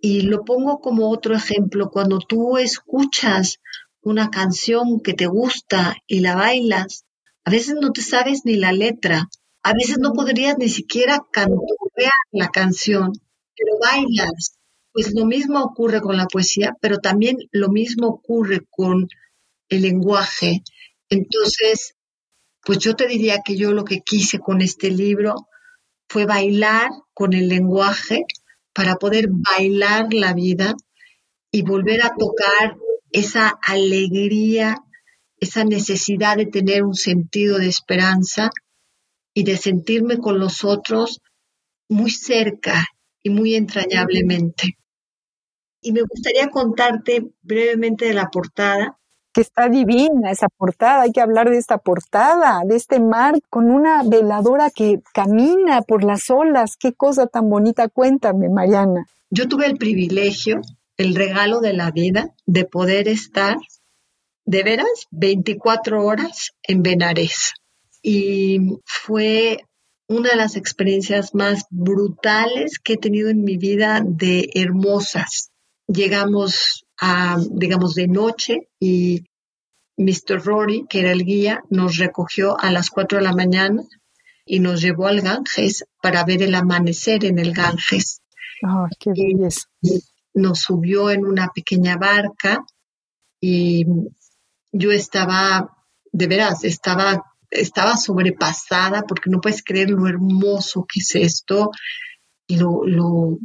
[0.00, 3.58] Y lo pongo como otro ejemplo, cuando tú escuchas
[4.00, 7.04] una canción que te gusta y la bailas,
[7.44, 9.28] a veces no te sabes ni la letra,
[9.62, 11.58] a veces no podrías ni siquiera cantar
[12.30, 13.12] la canción,
[13.56, 14.57] pero bailas.
[14.98, 19.06] Pues lo mismo ocurre con la poesía, pero también lo mismo ocurre con
[19.68, 20.64] el lenguaje.
[21.08, 21.94] Entonces,
[22.64, 25.46] pues yo te diría que yo lo que quise con este libro
[26.08, 28.24] fue bailar con el lenguaje
[28.72, 30.74] para poder bailar la vida
[31.52, 32.76] y volver a tocar
[33.12, 34.82] esa alegría,
[35.38, 38.50] esa necesidad de tener un sentido de esperanza
[39.32, 41.20] y de sentirme con los otros
[41.88, 42.84] muy cerca
[43.22, 44.77] y muy entrañablemente.
[45.80, 48.98] Y me gustaría contarte brevemente de la portada,
[49.32, 53.70] que está divina esa portada, hay que hablar de esta portada, de este mar con
[53.70, 59.06] una veladora que camina por las olas, qué cosa tan bonita, cuéntame, Mariana.
[59.30, 60.60] Yo tuve el privilegio,
[60.96, 63.56] el regalo de la vida, de poder estar
[64.44, 67.52] de veras 24 horas en Benares.
[68.02, 69.58] Y fue
[70.08, 75.50] una de las experiencias más brutales que he tenido en mi vida de hermosas.
[75.88, 76.84] Llegamos
[77.50, 79.24] digamos, de noche y
[79.96, 80.44] Mr.
[80.44, 83.82] Rory, que era el guía, nos recogió a las 4 de la mañana
[84.44, 88.22] y nos llevó al Ganges para ver el amanecer en el Ganges.
[88.98, 89.68] qué belleza.
[90.34, 92.64] Nos subió en una pequeña barca
[93.40, 93.84] y
[94.72, 95.76] yo estaba,
[96.12, 101.70] de veras, estaba, estaba sobrepasada porque no puedes creer lo hermoso que es esto,
[102.48, 103.38] lo, lo,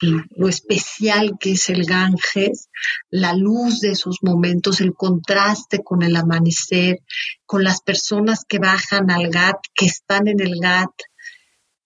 [0.00, 2.68] lo especial que es el Ganges,
[3.10, 7.00] la luz de esos momentos, el contraste con el amanecer,
[7.46, 10.90] con las personas que bajan al GAT, que están en el GAT,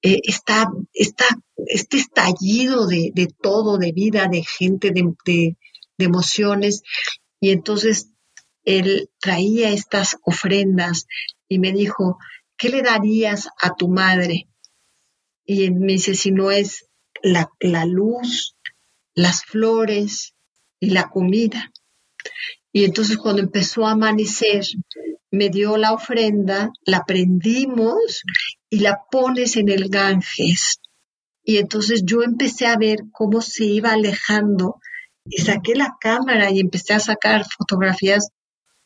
[0.03, 1.25] eh, está, está,
[1.57, 5.57] este estallido de, de, todo, de vida, de gente, de, de,
[5.97, 6.83] de emociones.
[7.41, 8.11] Y entonces
[8.65, 11.07] él traía estas ofrendas
[11.49, 12.19] y me dijo,
[12.57, 14.49] ¿qué le darías a tu madre?
[15.45, 16.87] Y me dice, si no es
[17.23, 18.57] la, luz,
[19.15, 20.35] las flores
[20.81, 21.73] y la comida.
[22.73, 24.65] Y entonces cuando empezó a amanecer,
[25.31, 28.23] me dio la ofrenda, la prendimos
[28.71, 30.81] y la pones en el Ganges.
[31.45, 34.81] Y entonces yo empecé a ver cómo se iba alejando
[35.25, 38.29] y saqué la cámara y empecé a sacar fotografías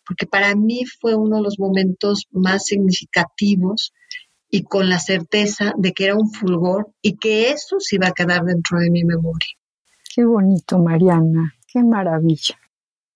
[0.06, 3.92] porque para mí fue uno de los momentos más significativos
[4.50, 8.12] y con la certeza de que era un fulgor y que eso se iba a
[8.12, 9.48] quedar dentro de mi memoria.
[10.14, 12.56] Qué bonito, Mariana, qué maravilla.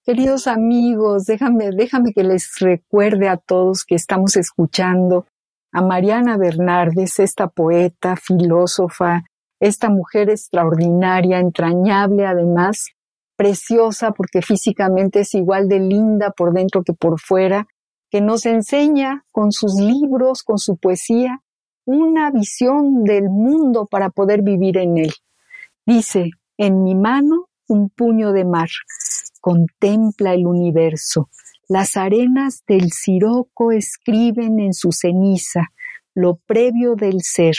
[0.05, 5.27] Queridos amigos, déjame, déjame que les recuerde a todos que estamos escuchando
[5.73, 9.23] a Mariana Bernardes, esta poeta, filósofa,
[9.61, 12.89] esta mujer extraordinaria, entrañable además,
[13.37, 17.67] preciosa porque físicamente es igual de linda por dentro que por fuera,
[18.11, 21.43] que nos enseña con sus libros, con su poesía,
[21.85, 25.13] una visión del mundo para poder vivir en él.
[25.87, 28.69] Dice, en mi mano un puño de mar,
[29.41, 31.29] contempla el universo,
[31.69, 35.71] las arenas del Siroco escriben en su ceniza
[36.15, 37.55] lo previo del ser,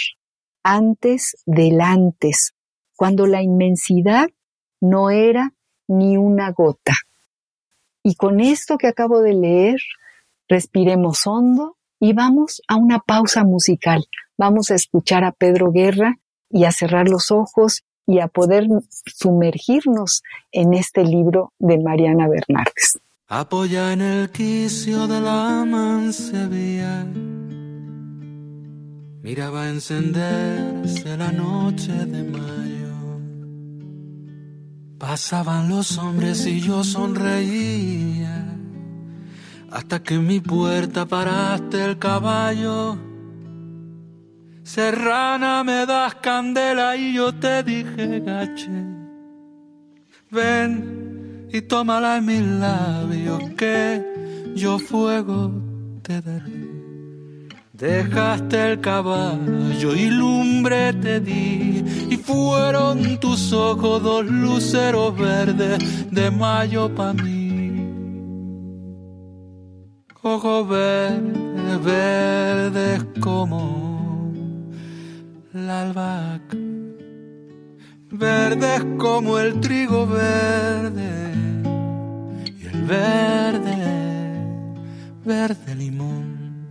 [0.63, 2.53] antes del antes,
[2.97, 4.29] cuando la inmensidad
[4.81, 5.53] no era
[5.87, 6.93] ni una gota.
[8.03, 9.79] Y con esto que acabo de leer,
[10.51, 14.05] respiremos hondo y vamos a una pausa musical.
[14.37, 18.67] Vamos a escuchar a Pedro Guerra y a cerrar los ojos y a poder
[19.05, 22.99] sumergirnos en este libro de Mariana Bernardes.
[23.27, 27.05] Apoya en el quicio de la mansevilla,
[29.23, 32.81] miraba encenderse la noche de mayo.
[34.97, 38.40] Pasaban los hombres y yo sonreía,
[39.71, 42.97] hasta que en mi puerta paraste el caballo
[44.63, 48.85] Serrana, me das candela y yo te dije gache.
[50.29, 54.01] Ven y tómala en mis labios que
[54.55, 55.51] yo fuego
[56.03, 56.61] te daré.
[57.73, 66.29] Dejaste el caballo y lumbre te di y fueron tus ojos dos luceros verdes de
[66.29, 67.40] mayo pa' mí.
[70.23, 74.31] Ojos verdes, verdes como
[75.51, 76.57] la albahaca,
[78.11, 81.33] verdes como el trigo verde
[82.55, 83.77] y el verde,
[85.25, 86.67] verde limón,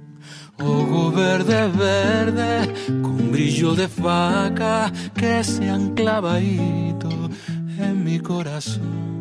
[0.57, 9.20] ojo verde, verde, con brillo de faca que se anclaba en mi corazón.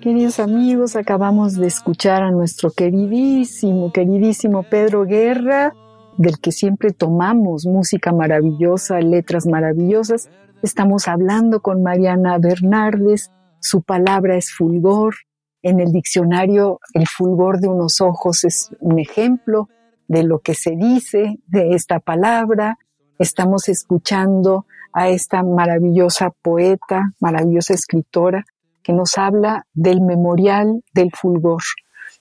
[0.00, 5.72] Queridos amigos, acabamos de escuchar a nuestro queridísimo, queridísimo Pedro Guerra
[6.18, 10.28] del que siempre tomamos música maravillosa, letras maravillosas.
[10.60, 15.14] Estamos hablando con Mariana Bernardes, su palabra es fulgor.
[15.62, 19.68] En el diccionario, el fulgor de unos ojos es un ejemplo
[20.08, 22.76] de lo que se dice de esta palabra.
[23.20, 28.44] Estamos escuchando a esta maravillosa poeta, maravillosa escritora,
[28.82, 31.62] que nos habla del memorial del fulgor,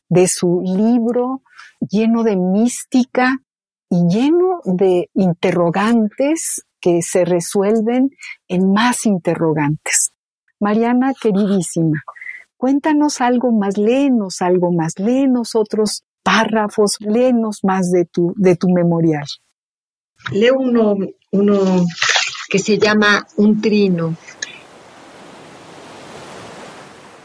[0.10, 1.42] de su libro
[1.90, 3.38] lleno de mística,
[3.92, 8.10] y lleno de interrogantes que se resuelven
[8.48, 10.12] en más interrogantes.
[10.60, 12.02] Mariana, queridísima,
[12.56, 18.70] cuéntanos algo más, léenos algo más, léenos otros párrafos, léenos más de tu, de tu
[18.70, 19.26] memorial.
[20.32, 20.96] Leo uno,
[21.32, 21.60] uno
[22.52, 24.18] que se llama Un trino.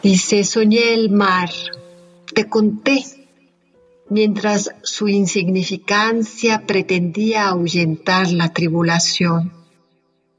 [0.01, 1.51] Dice, soñé el mar,
[2.33, 3.05] te conté
[4.09, 9.53] mientras su insignificancia pretendía ahuyentar la tribulación,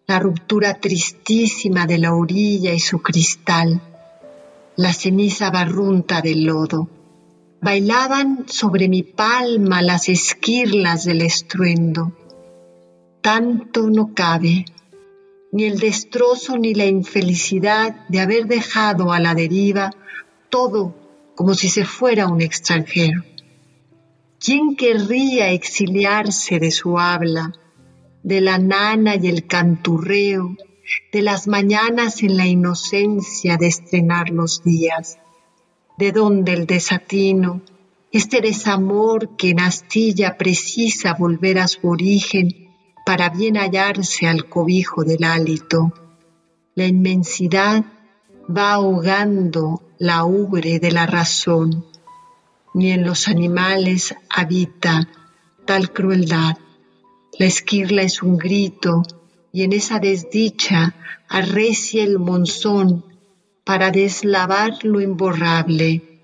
[0.08, 3.82] la ruptura tristísima de la orilla y su cristal,
[4.78, 6.88] la ceniza barrunta del lodo.
[7.62, 12.14] Bailaban sobre mi palma las esquirlas del estruendo.
[13.20, 14.64] Tanto no cabe,
[15.58, 19.90] ni el destrozo ni la infelicidad de haber dejado a la deriva
[20.50, 20.94] todo
[21.34, 23.24] como si se fuera un extranjero.
[24.40, 27.54] ¿Quién querría exiliarse de su habla,
[28.22, 30.56] de la nana y el canturreo,
[31.12, 35.18] de las mañanas en la inocencia de estrenar los días?
[35.98, 37.64] ¿De dónde el desatino,
[38.12, 42.67] este desamor que en astilla precisa volver a su origen
[43.08, 45.94] para bien hallarse al cobijo del hálito?
[46.76, 47.86] La inmensidad
[48.54, 51.86] va ahogando la ubre de la razón,
[52.74, 55.08] ni en los animales habita
[55.64, 56.58] tal crueldad.
[57.40, 59.04] La esquirla es un grito,
[59.54, 60.94] y en esa desdicha
[61.30, 63.06] arrecia el monzón
[63.64, 66.20] para deslavar lo imborrable,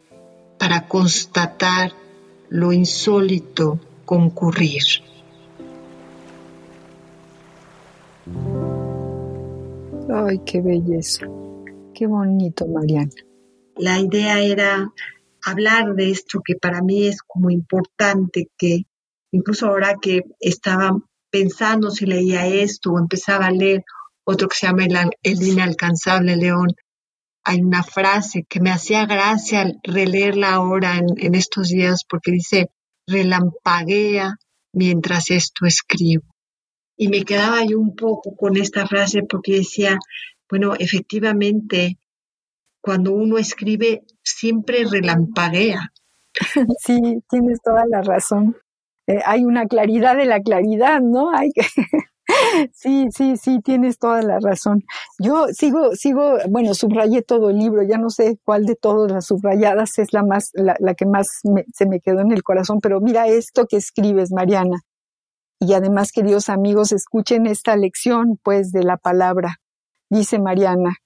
[0.59, 1.93] para constatar
[2.49, 5.12] lo insólito concurrir.
[10.09, 11.27] Ay, qué belleza.
[11.93, 13.11] Qué bonito, Mariana.
[13.75, 14.91] La idea era
[15.43, 18.83] hablar de esto que para mí es como importante, que
[19.31, 20.97] incluso ahora que estaba
[21.29, 23.83] pensando si leía esto o empezaba a leer
[24.23, 24.85] otro que se llama
[25.21, 26.67] El, inalcanzable león,
[27.43, 32.69] hay una frase que me hacía gracia releerla ahora en, en estos días porque dice,
[33.05, 34.37] relampaguea
[34.71, 36.32] mientras esto escribo.
[36.95, 39.97] Y me quedaba yo un poco con esta frase porque decía,
[40.49, 41.97] bueno, efectivamente,
[42.81, 45.91] cuando uno escribe siempre relampaguea.
[46.79, 48.55] Sí, tienes toda la razón.
[49.07, 51.35] Eh, hay una claridad de la claridad, ¿no?
[51.35, 51.61] Hay que...
[52.73, 54.83] Sí, sí, sí, tienes toda la razón.
[55.19, 59.25] Yo sigo, sigo, bueno, subrayé todo el libro, ya no sé cuál de todas las
[59.27, 61.27] subrayadas es la más, la, la que más
[61.73, 64.77] se me quedó en el corazón, pero mira esto que escribes, Mariana.
[65.65, 69.61] Y además, queridos amigos, escuchen esta lección, pues, de la palabra.
[70.09, 70.97] Dice Mariana,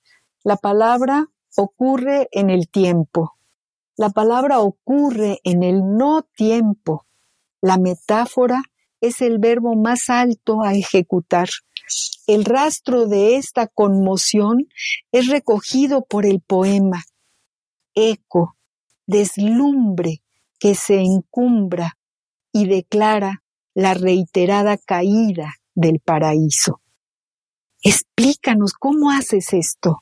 [0.43, 3.38] la palabra ocurre en el tiempo.
[3.97, 7.05] La palabra ocurre en el no tiempo.
[7.62, 8.64] La metáfora
[8.99, 11.49] es el verbo más alto a ejecutar.
[12.26, 14.68] El rastro de esta conmoción
[15.12, 17.03] es recogido por el poema.
[17.93, 18.55] Eco,
[19.05, 20.24] deslumbre
[20.58, 21.99] que se encumbra
[22.51, 23.43] y declara
[23.78, 26.82] la reiterada caída del paraíso.
[27.84, 29.99] Explícanos cómo haces esto,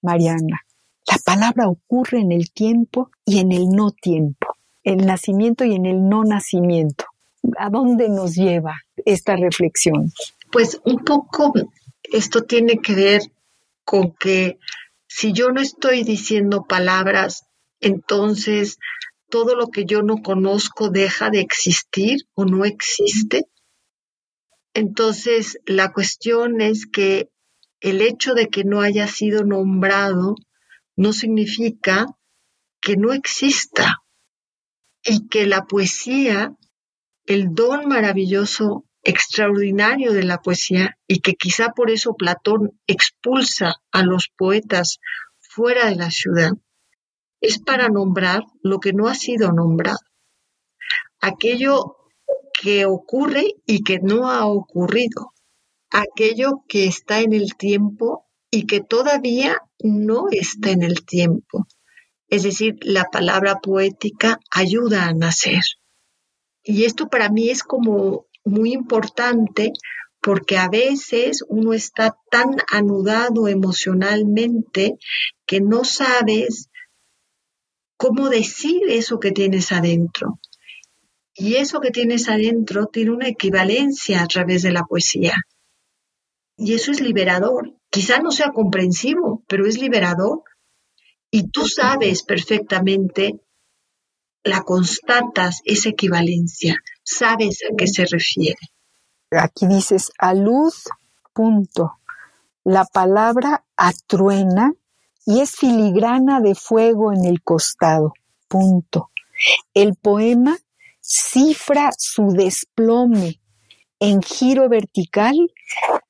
[0.00, 0.62] Mariana.
[1.06, 5.84] La palabra ocurre en el tiempo y en el no tiempo, el nacimiento y en
[5.84, 7.04] el no nacimiento.
[7.58, 10.10] ¿A dónde nos lleva esta reflexión?
[10.50, 11.52] Pues un poco
[12.04, 13.20] esto tiene que ver
[13.84, 14.58] con que
[15.06, 17.44] si yo no estoy diciendo palabras,
[17.80, 18.78] entonces
[19.30, 23.46] todo lo que yo no conozco deja de existir o no existe.
[24.74, 27.30] Entonces, la cuestión es que
[27.80, 30.34] el hecho de que no haya sido nombrado
[30.96, 32.06] no significa
[32.80, 34.02] que no exista
[35.02, 36.54] y que la poesía,
[37.24, 44.02] el don maravilloso, extraordinario de la poesía, y que quizá por eso Platón expulsa a
[44.02, 44.98] los poetas
[45.38, 46.50] fuera de la ciudad,
[47.40, 49.98] es para nombrar lo que no ha sido nombrado.
[51.20, 51.96] Aquello
[52.60, 55.32] que ocurre y que no ha ocurrido.
[55.90, 61.66] Aquello que está en el tiempo y que todavía no está en el tiempo.
[62.28, 65.62] Es decir, la palabra poética ayuda a nacer.
[66.62, 69.72] Y esto para mí es como muy importante
[70.20, 74.98] porque a veces uno está tan anudado emocionalmente
[75.46, 76.69] que no sabes
[78.00, 80.40] cómo decir eso que tienes adentro.
[81.34, 85.34] Y eso que tienes adentro tiene una equivalencia a través de la poesía.
[86.56, 87.74] Y eso es liberador.
[87.90, 90.42] Quizá no sea comprensivo, pero es liberador.
[91.30, 93.38] Y tú sabes perfectamente,
[94.44, 98.60] la constatas esa equivalencia, sabes a qué se refiere.
[99.30, 100.84] Aquí dices a luz,
[101.34, 101.98] punto.
[102.64, 104.72] La palabra atruena
[105.26, 108.12] y es filigrana de fuego en el costado.
[108.48, 109.10] Punto.
[109.74, 110.58] El poema
[111.00, 113.40] cifra su desplome
[114.00, 115.36] en giro vertical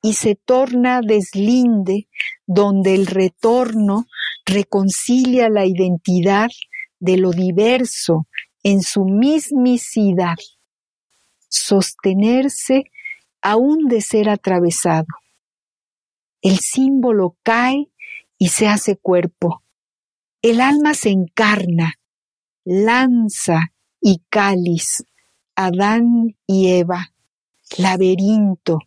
[0.01, 2.07] y se torna deslinde
[2.47, 4.05] donde el retorno
[4.45, 6.49] reconcilia la identidad
[6.99, 8.27] de lo diverso
[8.63, 10.37] en su mismicidad,
[11.49, 12.85] sostenerse
[13.41, 15.07] aún de ser atravesado.
[16.41, 17.90] El símbolo cae
[18.41, 19.61] y se hace cuerpo.
[20.41, 21.93] El alma se encarna,
[22.65, 23.71] lanza
[24.01, 25.03] y cáliz,
[25.55, 27.13] Adán y Eva,
[27.77, 28.79] laberinto,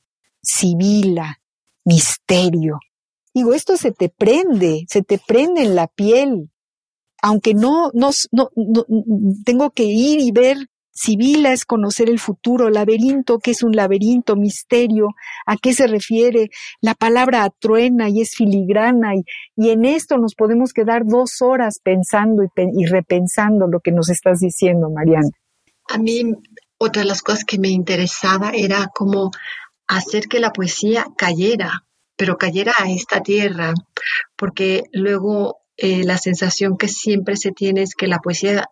[0.42, 1.40] sibila,
[1.84, 2.80] misterio.
[3.32, 6.50] Digo, esto se te prende, se te prende en la piel.
[7.22, 8.84] Aunque no, no, no, no
[9.44, 14.36] tengo que ir y ver Sibila es conocer el futuro, laberinto, ¿qué es un laberinto?
[14.36, 15.09] Misterio,
[15.45, 16.51] ¿a qué se refiere?
[16.80, 19.24] La palabra atruena y es filigrana y,
[19.57, 24.09] y en esto nos podemos quedar dos horas pensando y, y, repensando lo que nos
[24.09, 25.30] estás diciendo, Mariana.
[25.88, 26.22] A mí,
[26.78, 29.32] otra de las cosas que me interesaba era cómo
[29.88, 31.84] hacer que la poesía cayera,
[32.16, 33.74] pero cayera a esta tierra,
[34.36, 38.68] porque luego eh, la sensación que siempre se tiene es que la poesía,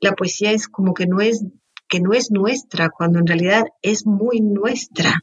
[0.00, 1.44] la poesía es como que no es,
[1.88, 5.20] que no es nuestra, cuando en realidad es muy nuestra.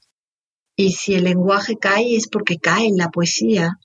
[0.76, 3.80] Y si el lenguaje cae es porque cae la poesía.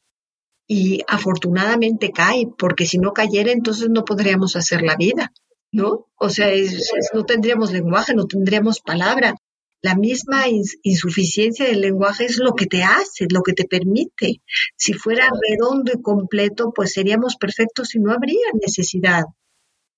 [0.68, 5.32] Y afortunadamente cae, porque si no cayera entonces no podríamos hacer la vida,
[5.70, 6.06] ¿no?
[6.16, 6.48] O sea,
[7.12, 9.34] no tendríamos lenguaje, no tendríamos palabra,
[9.82, 10.44] la misma
[10.84, 14.40] insuficiencia del lenguaje es lo que te hace, lo que te permite.
[14.76, 19.24] Si fuera redondo y completo, pues seríamos perfectos y no habría necesidad.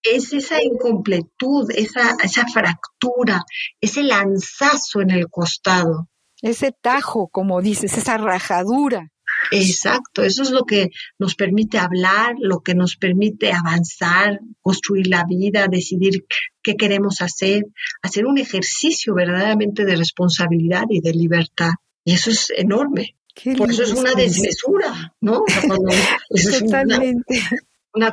[0.05, 3.43] Es esa incompletud, esa, esa fractura,
[3.81, 6.09] ese lanzazo en el costado.
[6.43, 9.11] Ese tajo, como dices, esa rajadura.
[9.51, 15.25] Exacto, eso es lo que nos permite hablar, lo que nos permite avanzar, construir la
[15.25, 16.27] vida, decidir
[16.63, 17.65] qué queremos hacer,
[18.03, 21.73] hacer un ejercicio verdaderamente de responsabilidad y de libertad.
[22.05, 23.17] Y eso es enorme.
[23.57, 25.43] Por eso es una desmesura, ¿no?
[26.61, 27.41] Totalmente.
[27.41, 27.61] una,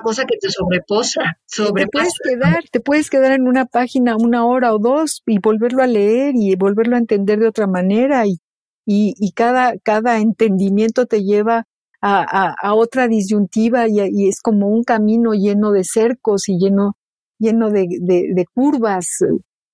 [0.01, 4.73] cosa que te sobreposa, Te puedes quedar, te puedes quedar en una página una hora
[4.73, 8.37] o dos y volverlo a leer y volverlo a entender de otra manera y
[8.85, 11.65] y, cada, cada entendimiento te lleva
[12.01, 16.97] a, a, otra disyuntiva y, es como un camino lleno de cercos y lleno,
[17.37, 19.05] lleno de, de, curvas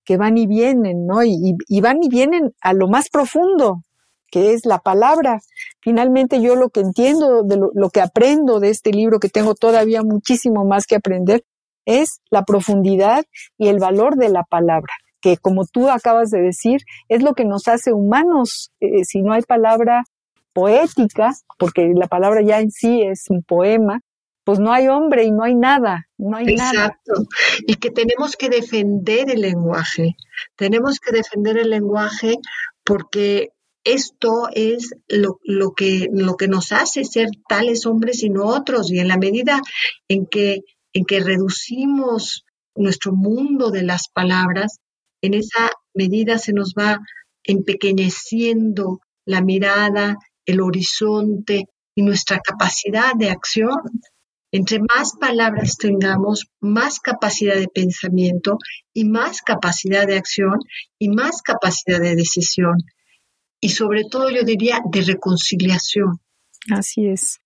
[0.03, 1.23] que van y vienen, ¿no?
[1.23, 3.81] Y, y, van y vienen a lo más profundo,
[4.29, 5.39] que es la palabra.
[5.81, 10.03] Finalmente yo lo que entiendo, de lo, que aprendo de este libro, que tengo todavía
[10.03, 11.43] muchísimo más que aprender,
[11.85, 13.25] es la profundidad
[13.57, 17.43] y el valor de la palabra que como tú acabas de decir, es lo que
[17.43, 18.71] nos hace humanos.
[18.79, 20.03] Eh, si no hay palabra
[20.53, 24.01] poética, porque la palabra ya en sí es un poema,
[24.43, 27.13] pues no hay hombre y no hay nada, no hay Exacto.
[27.67, 30.15] Y que tenemos que defender el lenguaje.
[30.55, 32.37] Tenemos que defender el lenguaje
[32.85, 33.49] porque
[33.87, 35.39] esto es lo,
[35.73, 36.07] que,
[36.37, 38.91] que nos hace ser tales hombres y no otros.
[38.91, 39.61] Y en la medida
[40.09, 40.59] en que,
[40.93, 42.43] en que reducimos
[42.75, 44.79] nuestro mundo de las palabras,
[45.21, 46.99] en esa medida se nos va
[47.43, 51.65] empequeñeciendo la mirada, el horizonte
[51.95, 53.79] y nuestra capacidad de acción.
[54.51, 58.57] Entre más palabras tengamos, más capacidad de pensamiento
[58.93, 60.59] y más capacidad de acción
[60.99, 62.75] y más capacidad de decisión.
[63.59, 66.19] Y sobre todo yo diría de reconciliación.
[66.71, 67.39] Así es.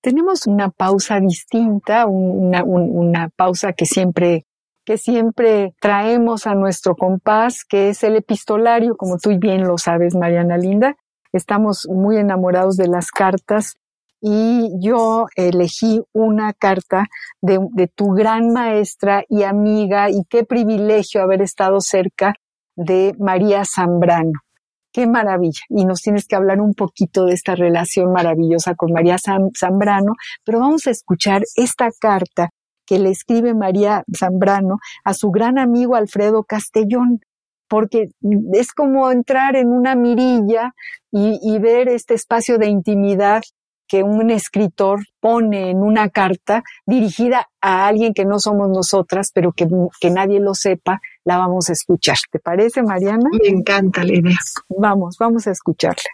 [0.00, 4.44] Tenemos una pausa distinta, una, pausa que siempre
[4.84, 10.14] que siempre traemos a nuestro compás, que es el epistolario, como tú bien lo sabes,
[10.14, 10.94] Mariana Linda.
[11.32, 13.74] Estamos muy enamorados de las cartas
[14.20, 17.06] y yo elegí una carta
[17.40, 22.34] de, tu gran maestra y amiga y qué privilegio haber estado cerca
[22.76, 24.45] de María Zambrano.
[24.96, 25.60] Qué maravilla.
[25.68, 30.60] Y nos tienes que hablar un poquito de esta relación maravillosa con María Zambrano, pero
[30.60, 32.48] vamos a escuchar esta carta
[32.86, 37.20] que le escribe María Zambrano a su gran amigo Alfredo Castellón,
[37.68, 38.08] porque
[38.54, 40.72] es como entrar en una mirilla
[41.12, 43.42] y, ver este espacio de intimidad
[43.86, 49.52] que un escritor pone en una carta dirigida a alguien que no somos nosotras, pero
[49.52, 49.66] que,
[50.10, 52.16] nadie lo sepa, la vamos a escuchar.
[52.30, 53.28] ¿Te parece, Mariana?
[53.42, 54.38] Me encanta la idea.
[54.68, 56.04] Vamos, vamos a escucharla.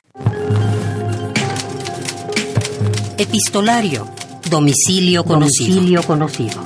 [3.19, 4.09] Epistolario
[4.51, 6.03] Domicilio conocido.
[6.03, 6.61] conocido.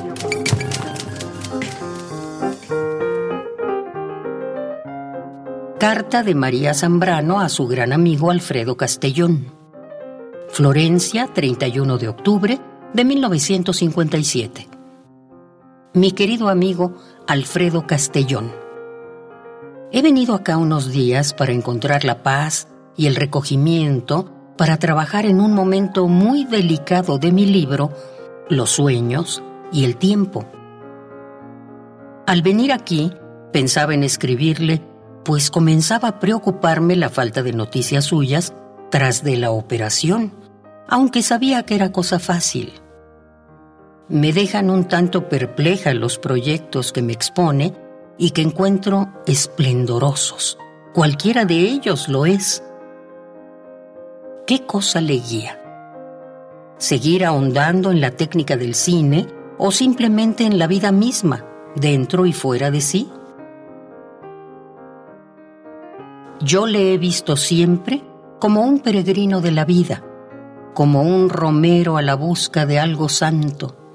[5.79, 9.53] Carta de María Zambrano a su gran amigo Alfredo Castellón.
[10.49, 12.61] Florencia, 31 de octubre
[12.93, 14.76] de 1957.
[15.97, 16.93] Mi querido amigo
[17.27, 18.53] Alfredo Castellón.
[19.91, 22.69] He venido acá unos días para encontrar la paz
[22.99, 27.95] y el recogimiento para trabajar en un momento muy delicado de mi libro,
[28.51, 29.43] Los sueños
[29.73, 30.45] y el tiempo.
[32.27, 33.11] Al venir aquí,
[33.51, 34.83] pensaba en escribirle,
[35.25, 38.53] pues comenzaba a preocuparme la falta de noticias suyas
[38.91, 40.35] tras de la operación,
[40.89, 42.83] aunque sabía que era cosa fácil.
[44.09, 47.75] Me dejan un tanto perpleja los proyectos que me expone
[48.17, 50.59] y que encuentro esplendorosos.
[50.95, 52.63] Cualquiera de ellos lo es
[54.47, 55.61] ¿Qué cosa le guía?
[56.79, 59.27] ¿Seguir ahondando en la técnica del cine
[59.59, 61.45] o simplemente en la vida misma,
[61.75, 63.11] dentro y fuera de sí?
[66.41, 68.05] Yo le he visto siempre
[68.39, 70.05] como un peregrino de la vida,
[70.75, 73.86] como un romero a la busca de algo santo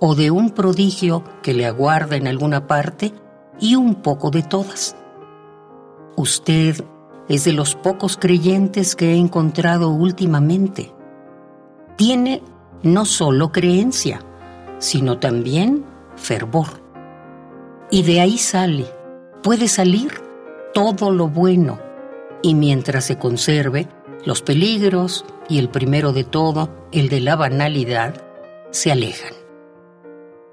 [0.00, 3.12] o de un prodigio que le aguarda en alguna parte
[3.60, 4.96] y un poco de todas.
[6.16, 6.84] Usted
[7.28, 10.92] es de los pocos creyentes que he encontrado últimamente.
[11.96, 12.42] Tiene
[12.82, 14.20] no solo creencia,
[14.78, 15.84] sino también
[16.16, 16.82] fervor.
[17.90, 18.86] Y de ahí sale,
[19.42, 20.12] puede salir
[20.74, 21.78] todo lo bueno,
[22.42, 23.88] y mientras se conserve,
[24.24, 28.22] los peligros y el primero de todo, el de la banalidad,
[28.70, 29.37] se alejan.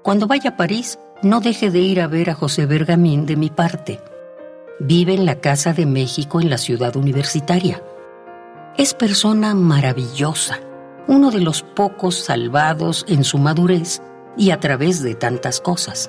[0.06, 3.50] Cuando vaya a París, no deje de ir a ver a José Bergamín de mi
[3.50, 4.00] parte.
[4.78, 7.82] Vive en la Casa de México en la ciudad universitaria.
[8.76, 10.60] Es persona maravillosa,
[11.08, 14.00] uno de los pocos salvados en su madurez
[14.36, 16.08] y a través de tantas cosas.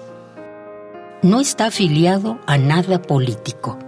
[1.24, 3.80] No está afiliado a nada político.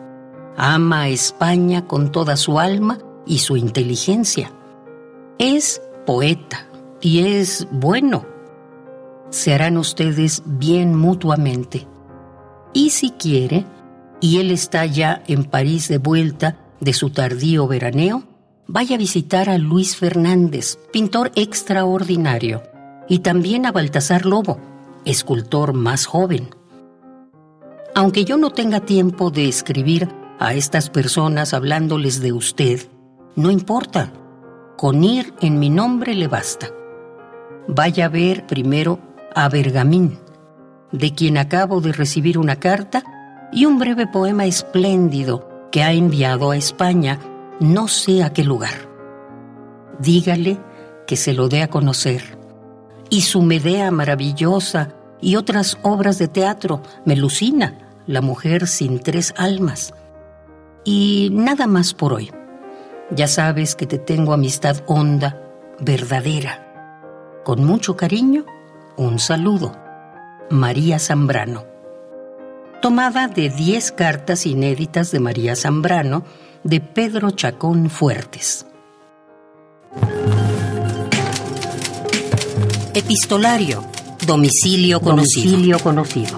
[0.58, 2.98] Ama a España con toda su alma
[3.28, 4.52] y su inteligencia.
[5.38, 6.66] Es poeta
[7.00, 8.29] y es bueno.
[9.30, 11.88] Se harán ustedes bien mutuamente.
[12.74, 13.66] Y si quiere,
[14.22, 18.24] y él está ya en París de vuelta de su tardío veraneo,
[18.68, 22.64] vaya a visitar a Luis Fernández, pintor extraordinario,
[23.08, 24.60] y también a Baltasar Lobo,
[25.06, 26.50] escultor más joven.
[27.96, 30.10] Aunque yo no tenga tiempo de escribir
[30.40, 32.88] a estas personas hablándoles de usted,
[33.36, 34.12] no importa,
[34.78, 36.70] con ir en mi nombre le basta.
[37.68, 39.00] Vaya a ver primero
[39.36, 40.20] a Bergamín,
[40.92, 43.04] de quien acabo de recibir una carta
[43.52, 47.20] y un breve poema espléndido que ha enviado a España
[47.60, 48.90] no sé a qué lugar.
[50.00, 50.58] Dígale
[51.06, 52.38] que se lo dé a conocer.
[53.10, 59.94] Y su Medea maravillosa y otras obras de teatro, Melusina, la mujer sin tres almas.
[60.86, 62.32] Y nada más por hoy.
[63.12, 65.42] Ya sabes que te tengo amistad honda,
[65.80, 67.42] verdadera.
[67.44, 68.46] Con mucho cariño,
[69.00, 69.72] un saludo.
[70.50, 71.64] María Zambrano.
[72.82, 76.26] Tomada de 10 cartas inéditas de María Zambrano,
[76.66, 78.66] de Pedro Chacón Fuertes.
[82.94, 83.86] Epistolario.
[84.28, 85.44] Domicilio conocido.
[85.44, 86.38] Domicilio conocido.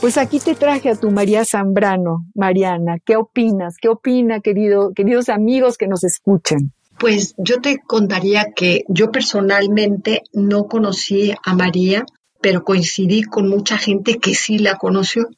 [0.00, 2.98] Pues aquí te traje a tu María Zambrano, Mariana.
[3.04, 3.74] ¿Qué opinas?
[3.80, 6.72] ¿Qué opina, querido, queridos amigos que nos escuchan?
[6.98, 12.04] Pues yo te contaría que yo personalmente no conocí a María,
[12.40, 15.28] pero coincidí con mucha gente que sí la conoció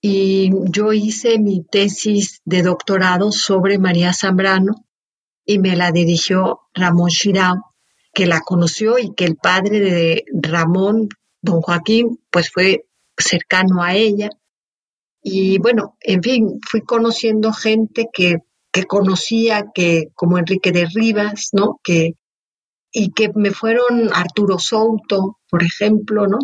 [0.00, 4.86] y yo hice mi tesis de doctorado sobre María Zambrano
[5.44, 7.74] y me la dirigió Ramón Chirao,
[8.14, 11.08] que la conoció y que el padre de Ramón,
[11.42, 12.86] don Joaquín, pues fue
[13.16, 14.30] cercano a ella.
[15.22, 18.36] Y bueno, en fin, fui conociendo gente que,
[18.72, 21.80] que conocía, que como Enrique de Rivas, ¿no?
[21.82, 22.14] Que,
[22.92, 26.38] y que me fueron Arturo Souto, por ejemplo, ¿no?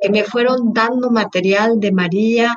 [0.00, 2.56] Que me fueron dando material de María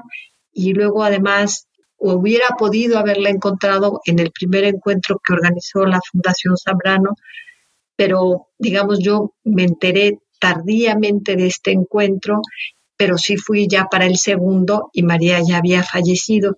[0.51, 1.67] y luego además
[1.97, 7.15] hubiera podido haberla encontrado en el primer encuentro que organizó la Fundación Zambrano,
[7.95, 12.41] pero digamos yo me enteré tardíamente de este encuentro,
[12.97, 16.57] pero sí fui ya para el segundo y María ya había fallecido.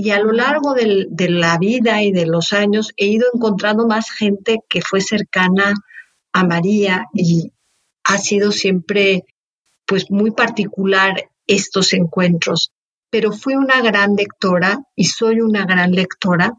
[0.00, 4.12] Y a lo largo de la vida y de los años he ido encontrando más
[4.12, 5.74] gente que fue cercana
[6.32, 7.52] a María y
[8.04, 9.24] ha sido siempre
[9.84, 12.70] pues muy particular estos encuentros.
[13.10, 16.52] Pero fui una gran lectora y soy una gran lectora,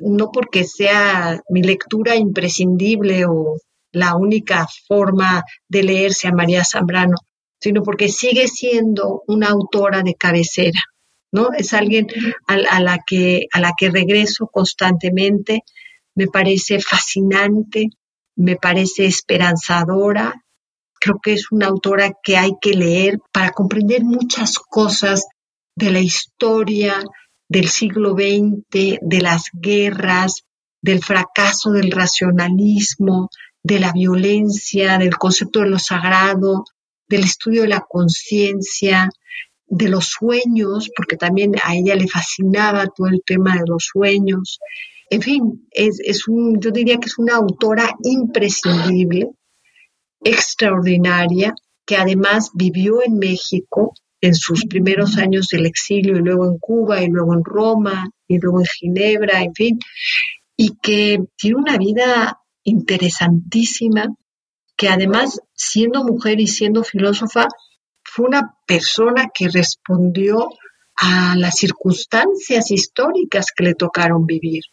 [0.00, 3.58] no porque sea mi lectura imprescindible o
[3.92, 7.16] la única forma de leerse a María Zambrano,
[7.60, 10.80] sino porque sigue siendo una autora de cabecera,
[11.32, 11.50] ¿no?
[11.56, 12.06] Es alguien
[12.46, 15.62] a, la que, a la que regreso constantemente,
[16.14, 17.88] me parece fascinante,
[18.36, 20.44] me parece esperanzadora,
[21.00, 25.26] creo que es una autora que hay que leer para comprender muchas cosas
[25.76, 27.02] de la historia
[27.48, 30.44] del siglo XX, de las guerras,
[30.82, 33.30] del fracaso del racionalismo,
[33.62, 36.64] de la violencia, del concepto de lo sagrado,
[37.08, 39.08] del estudio de la conciencia,
[39.68, 44.58] de los sueños, porque también a ella le fascinaba todo el tema de los sueños.
[45.10, 49.30] En fin, es, es un, yo diría que es una autora imprescindible,
[50.22, 51.54] extraordinaria,
[51.86, 57.02] que además vivió en México en sus primeros años del exilio y luego en Cuba
[57.02, 59.78] y luego en Roma y luego en Ginebra, en fin,
[60.56, 64.14] y que tiene una vida interesantísima,
[64.76, 67.48] que además siendo mujer y siendo filósofa,
[68.18, 70.48] fue una persona que respondió
[70.96, 74.64] a las circunstancias históricas que le tocaron vivir.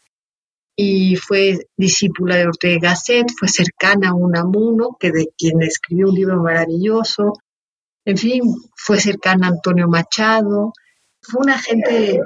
[0.76, 6.16] Y fue discípula de Ortega Gasset, fue cercana a Unamuno, que de quien escribió un
[6.16, 7.34] libro maravilloso,
[8.04, 8.42] en fin,
[8.76, 10.74] fue cercana a Antonio Machado,
[11.22, 12.20] fue una gente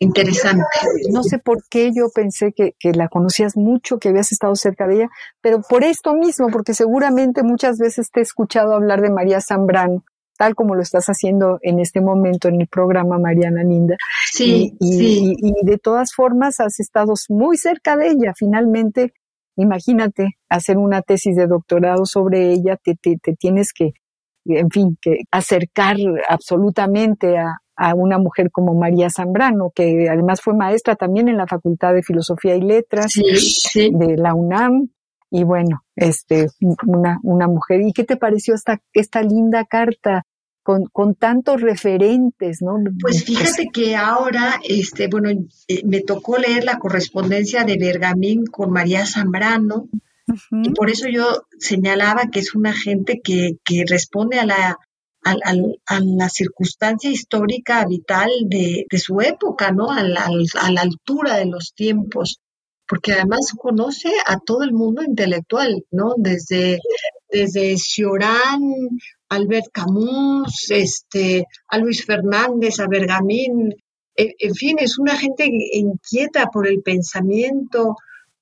[0.00, 0.64] interesante.
[1.12, 4.88] No sé por qué yo pensé que, que, la conocías mucho, que habías estado cerca
[4.88, 5.10] de ella,
[5.40, 10.02] pero por esto mismo, porque seguramente muchas veces te he escuchado hablar de María Zambrano,
[10.36, 13.96] tal como lo estás haciendo en este momento en el programa Mariana Linda.
[14.30, 15.34] Sí, y, sí.
[15.40, 18.32] Y, y de todas formas has estado muy cerca de ella.
[18.36, 19.12] Finalmente,
[19.56, 23.92] imagínate hacer una tesis de doctorado sobre ella, te, te, te tienes que,
[24.46, 25.96] en fin, que acercar
[26.28, 31.46] absolutamente a, a una mujer como María Zambrano, que además fue maestra también en la
[31.46, 33.90] Facultad de Filosofía y Letras sí, sí.
[33.92, 34.88] de la UNAM.
[35.30, 36.48] Y bueno, este,
[36.86, 37.80] una, una mujer.
[37.80, 40.24] ¿Y qué te pareció esta, esta linda carta
[40.64, 42.76] con, con tantos referentes, ¿no?
[43.00, 45.28] Pues fíjate que ahora, este, bueno,
[45.84, 49.88] me tocó leer la correspondencia de Bergamín con María Zambrano,
[50.26, 50.66] uh -huh.
[50.66, 54.78] y por eso yo señalaba que es una gente que, que responde a la,
[55.22, 55.52] a, a,
[55.86, 59.90] a, la circunstancia histórica vital de, de su época, ¿no?
[59.90, 60.28] A la,
[60.60, 62.40] a la, altura de los tiempos,
[62.86, 66.14] porque además conoce a todo el mundo intelectual, ¿no?
[66.16, 66.78] Desde,
[67.30, 68.60] desde Cioran,
[69.28, 73.74] Albert Camus, este, a Luis Fernández, a Bergamín,
[74.16, 77.96] en, en fin, es una gente inquieta por el pensamiento,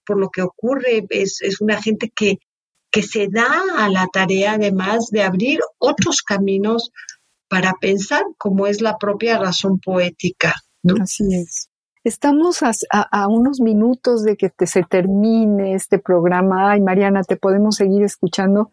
[0.05, 2.39] por lo que ocurre, es, es una gente que,
[2.91, 6.91] que se da a la tarea además de abrir otros caminos
[7.49, 10.55] para pensar, como es la propia razón poética.
[10.83, 10.95] ¿no?
[11.03, 11.69] Así es.
[12.05, 16.73] Estamos a, unos minutos de que te, se termine este programa.
[16.73, 18.71] Ay, Mariana, te podemos seguir escuchando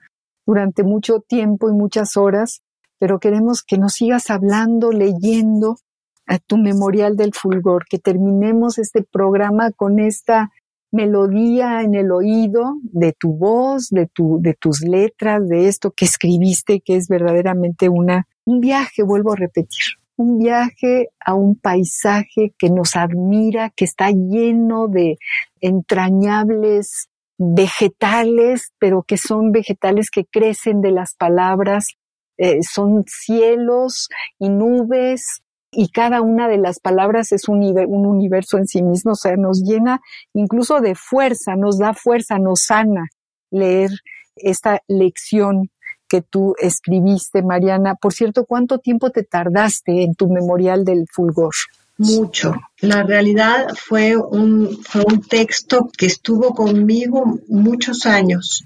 [0.47, 2.63] durante mucho tiempo y muchas horas,
[2.97, 5.77] pero queremos que nos sigas hablando, leyendo
[6.25, 10.49] a tu memorial del fulgor, que terminemos este programa con esta
[10.91, 16.05] melodía en el oído de tu voz, de, tu, de tus letras, de esto que
[16.05, 22.53] escribiste, que es verdaderamente una, un viaje, vuelvo a repetir, un viaje a un paisaje
[22.57, 25.17] que nos admira, que está lleno de
[25.61, 27.07] entrañables
[27.37, 31.93] vegetales, pero que son vegetales que crecen de las palabras,
[32.37, 35.41] eh, son cielos y nubes,
[35.71, 39.37] y cada una de las palabras es un, un, universo en sí mismo, o sea,
[39.37, 40.01] nos llena
[40.33, 43.05] incluso de fuerza, nos da fuerza, nos sana
[43.51, 43.91] leer
[44.35, 45.69] esta lección
[46.09, 47.95] que tú escribiste, Mariana.
[47.95, 51.53] Por cierto, ¿cuánto tiempo te tardaste en tu memorial del fulgor?
[51.97, 52.55] Mucho.
[52.79, 58.63] La realidad fue un, fue un texto que estuvo conmigo muchos años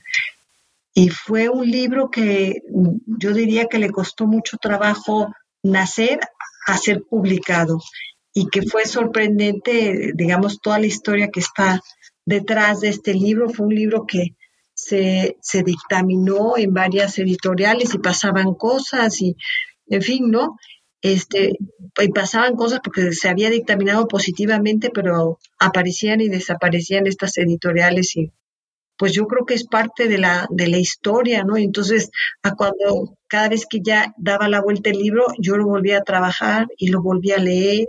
[0.94, 2.62] y fue un libro que
[3.06, 5.34] yo diría que le costó mucho trabajo
[5.64, 6.20] nacer
[6.68, 7.80] a ser publicado
[8.34, 11.82] y que fue sorprendente, digamos, toda la historia que está
[12.26, 13.50] detrás de este libro.
[13.50, 14.36] Fue un libro que
[14.74, 19.36] se, se dictaminó en varias editoriales y pasaban cosas y,
[19.88, 20.58] en fin, ¿no?
[21.02, 21.58] Este,
[22.02, 28.32] y pasaban cosas porque se había dictaminado positivamente, pero aparecían y desaparecían estas editoriales y
[28.98, 31.58] pues yo creo que es parte de la, de la historia, ¿no?
[31.58, 32.10] Entonces,
[32.44, 36.04] a cuando cada vez que ya daba la vuelta el libro, yo lo volvía a
[36.04, 37.88] trabajar y lo volvía a leer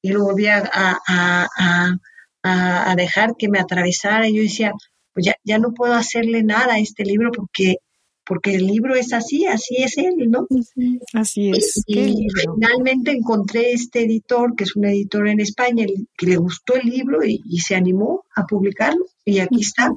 [0.00, 1.96] y lo volvía a, a,
[2.42, 4.28] a dejar que me atravesara.
[4.28, 4.72] Y yo decía,
[5.18, 7.78] pues ya, ya no puedo hacerle nada a este libro porque
[8.24, 10.46] porque el libro es así, así es él, ¿no?
[11.14, 11.82] Así es.
[11.86, 16.74] Y, y finalmente encontré este editor, que es un editor en España, que le gustó
[16.74, 19.90] el libro y, y se animó a publicarlo, y aquí está.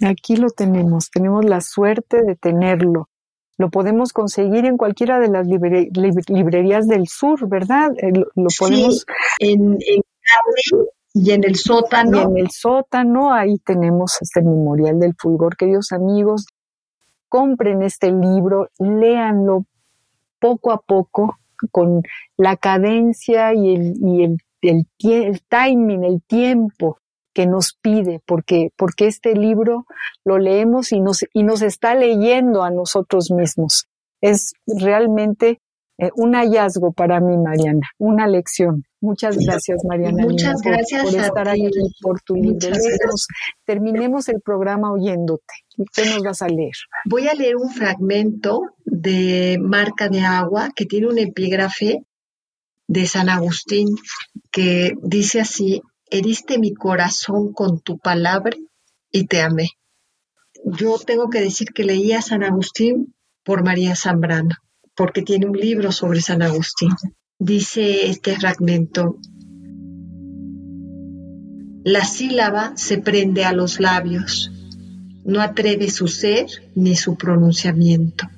[0.00, 3.08] Aquí lo tenemos, tenemos la suerte de tenerlo.
[3.58, 5.90] Lo podemos conseguir en cualquiera de las libre,
[6.28, 7.90] librerías del sur, ¿verdad?
[7.98, 9.04] Eh, lo, lo podemos.
[9.40, 10.02] Sí, en, en
[11.14, 12.18] y en el sótano.
[12.18, 16.46] Y en el sótano, ahí tenemos este memorial del fulgor, queridos amigos
[17.32, 19.64] compren este libro, léanlo
[20.38, 21.38] poco a poco,
[21.70, 22.02] con
[22.36, 26.98] la cadencia y el, y el, el, el timing, el tiempo
[27.32, 29.86] que nos pide, porque, porque este libro
[30.26, 33.86] lo leemos y nos, y nos está leyendo a nosotros mismos.
[34.20, 35.61] Es realmente
[35.98, 38.84] eh, un hallazgo para mí, Mariana, una lección.
[39.00, 40.22] Muchas gracias, Mariana.
[40.22, 41.66] Muchas gracias por, por estar ti.
[41.66, 42.70] aquí, por tu libro.
[43.64, 45.54] Terminemos el programa oyéndote.
[45.94, 46.72] ¿Qué nos vas a leer?
[47.06, 52.04] Voy a leer un fragmento de Marca de Agua que tiene un epígrafe
[52.86, 53.88] de San Agustín
[54.50, 58.56] que dice así, heriste mi corazón con tu palabra
[59.10, 59.70] y te amé.
[60.64, 63.14] Yo tengo que decir que leí a San Agustín
[63.44, 64.56] por María Zambrano,
[64.96, 66.90] porque tiene un libro sobre San Agustín.
[67.38, 69.18] Dice este fragmento,
[71.84, 74.52] la sílaba se prende a los labios,
[75.24, 78.28] no atreve su ser ni su pronunciamiento.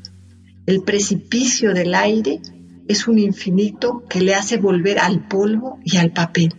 [0.67, 2.41] El precipicio del aire
[2.89, 6.55] es un infinito que le hace volver al polvo y al papel.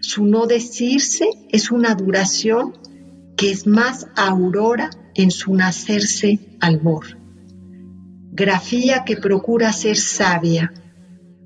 [0.00, 2.74] Su no decirse es una duración
[3.36, 7.18] que es más aurora en su nacerse albor.
[8.38, 10.72] Grafía que procura ser sabia,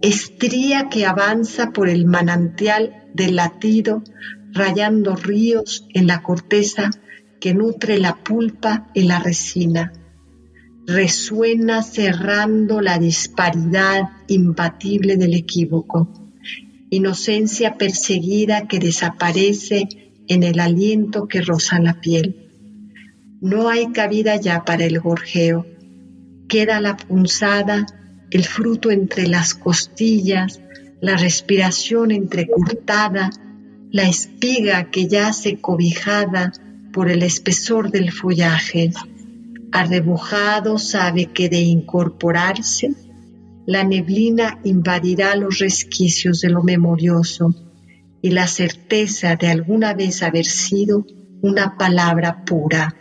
[0.02, 4.02] estría que avanza por el manantial del latido,
[4.52, 6.90] rayando ríos en la corteza
[7.40, 9.94] que nutre la pulpa y la resina.
[10.86, 16.12] Resuena cerrando la disparidad imbatible del equívoco.
[16.90, 19.88] Inocencia perseguida que desaparece
[20.28, 22.50] en el aliento que roza la piel.
[23.40, 25.71] No hay cabida ya para el gorjeo.
[26.48, 27.86] Queda la punzada,
[28.30, 30.60] el fruto entre las costillas,
[31.00, 33.30] la respiración entrecurtada,
[33.90, 36.52] la espiga que yace cobijada
[36.92, 38.90] por el espesor del follaje.
[39.72, 42.90] Arrebujado sabe que de incorporarse,
[43.66, 47.54] la neblina invadirá los resquicios de lo memorioso
[48.20, 51.06] y la certeza de alguna vez haber sido
[51.42, 52.94] una palabra pura,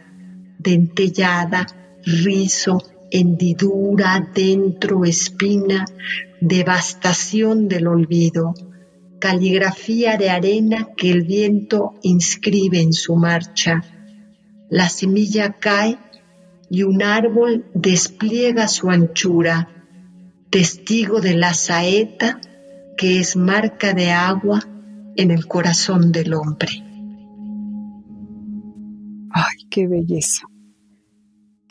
[0.57, 1.67] dentellada,
[2.03, 2.81] rizo,
[3.11, 5.85] hendidura, dentro, espina,
[6.39, 8.53] devastación del olvido,
[9.19, 13.83] caligrafía de arena que el viento inscribe en su marcha.
[14.69, 15.99] La semilla cae
[16.69, 19.69] y un árbol despliega su anchura,
[20.49, 22.39] testigo de la saeta
[22.97, 24.61] que es marca de agua
[25.15, 26.71] en el corazón del hombre.
[29.31, 30.50] Ay, qué belleza.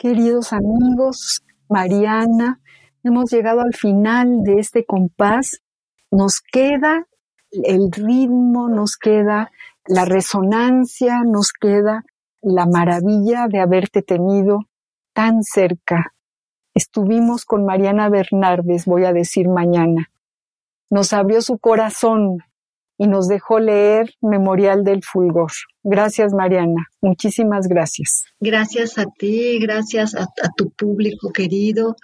[0.01, 2.59] Queridos amigos, Mariana,
[3.03, 5.61] hemos llegado al final de este compás.
[6.09, 7.05] Nos queda
[7.51, 9.51] el ritmo, nos queda
[9.85, 12.03] la resonancia, nos queda
[12.41, 14.61] la maravilla de haberte tenido
[15.13, 16.15] tan cerca.
[16.73, 20.09] Estuvimos con Mariana Bernardes, voy a decir mañana.
[20.89, 22.39] Nos abrió su corazón
[23.01, 25.51] y nos dejó leer Memorial del Fulgor.
[25.83, 26.85] Gracias, Mariana.
[27.01, 28.25] Muchísimas gracias.
[28.39, 31.95] Gracias a ti, gracias a, a tu público querido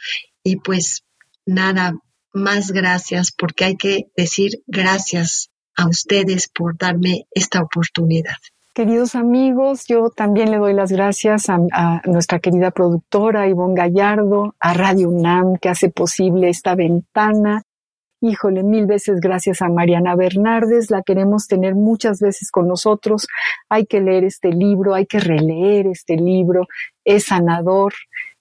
[0.41, 1.03] y pues
[1.45, 1.93] nada,
[2.33, 8.37] más gracias porque hay que decir gracias a ustedes por darme esta oportunidad.
[8.73, 14.55] Queridos amigos, yo también le doy las gracias a, a, nuestra querida productora Ivonne Gallardo,
[14.59, 17.61] a Radio UNAM que hace posible esta ventana.
[18.19, 23.27] Híjole, mil veces gracias a Mariana Bernardes, la queremos tener muchas veces con nosotros.
[23.69, 26.65] Hay que leer este libro, hay que releer este libro,
[27.05, 27.93] es sanador,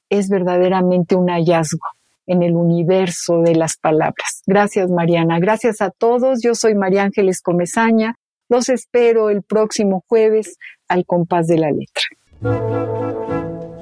[0.08, 1.86] es verdaderamente un hallazgo
[2.26, 4.42] en el universo de las palabras.
[4.46, 5.38] Gracias, Mariana.
[5.38, 6.42] Gracias a todos.
[6.42, 8.16] Yo soy María Ángeles Comezaña.
[8.48, 10.56] Los espero el próximo jueves
[10.88, 12.04] al compás de la letra.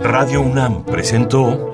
[0.00, 1.73] Radio UNAM presentó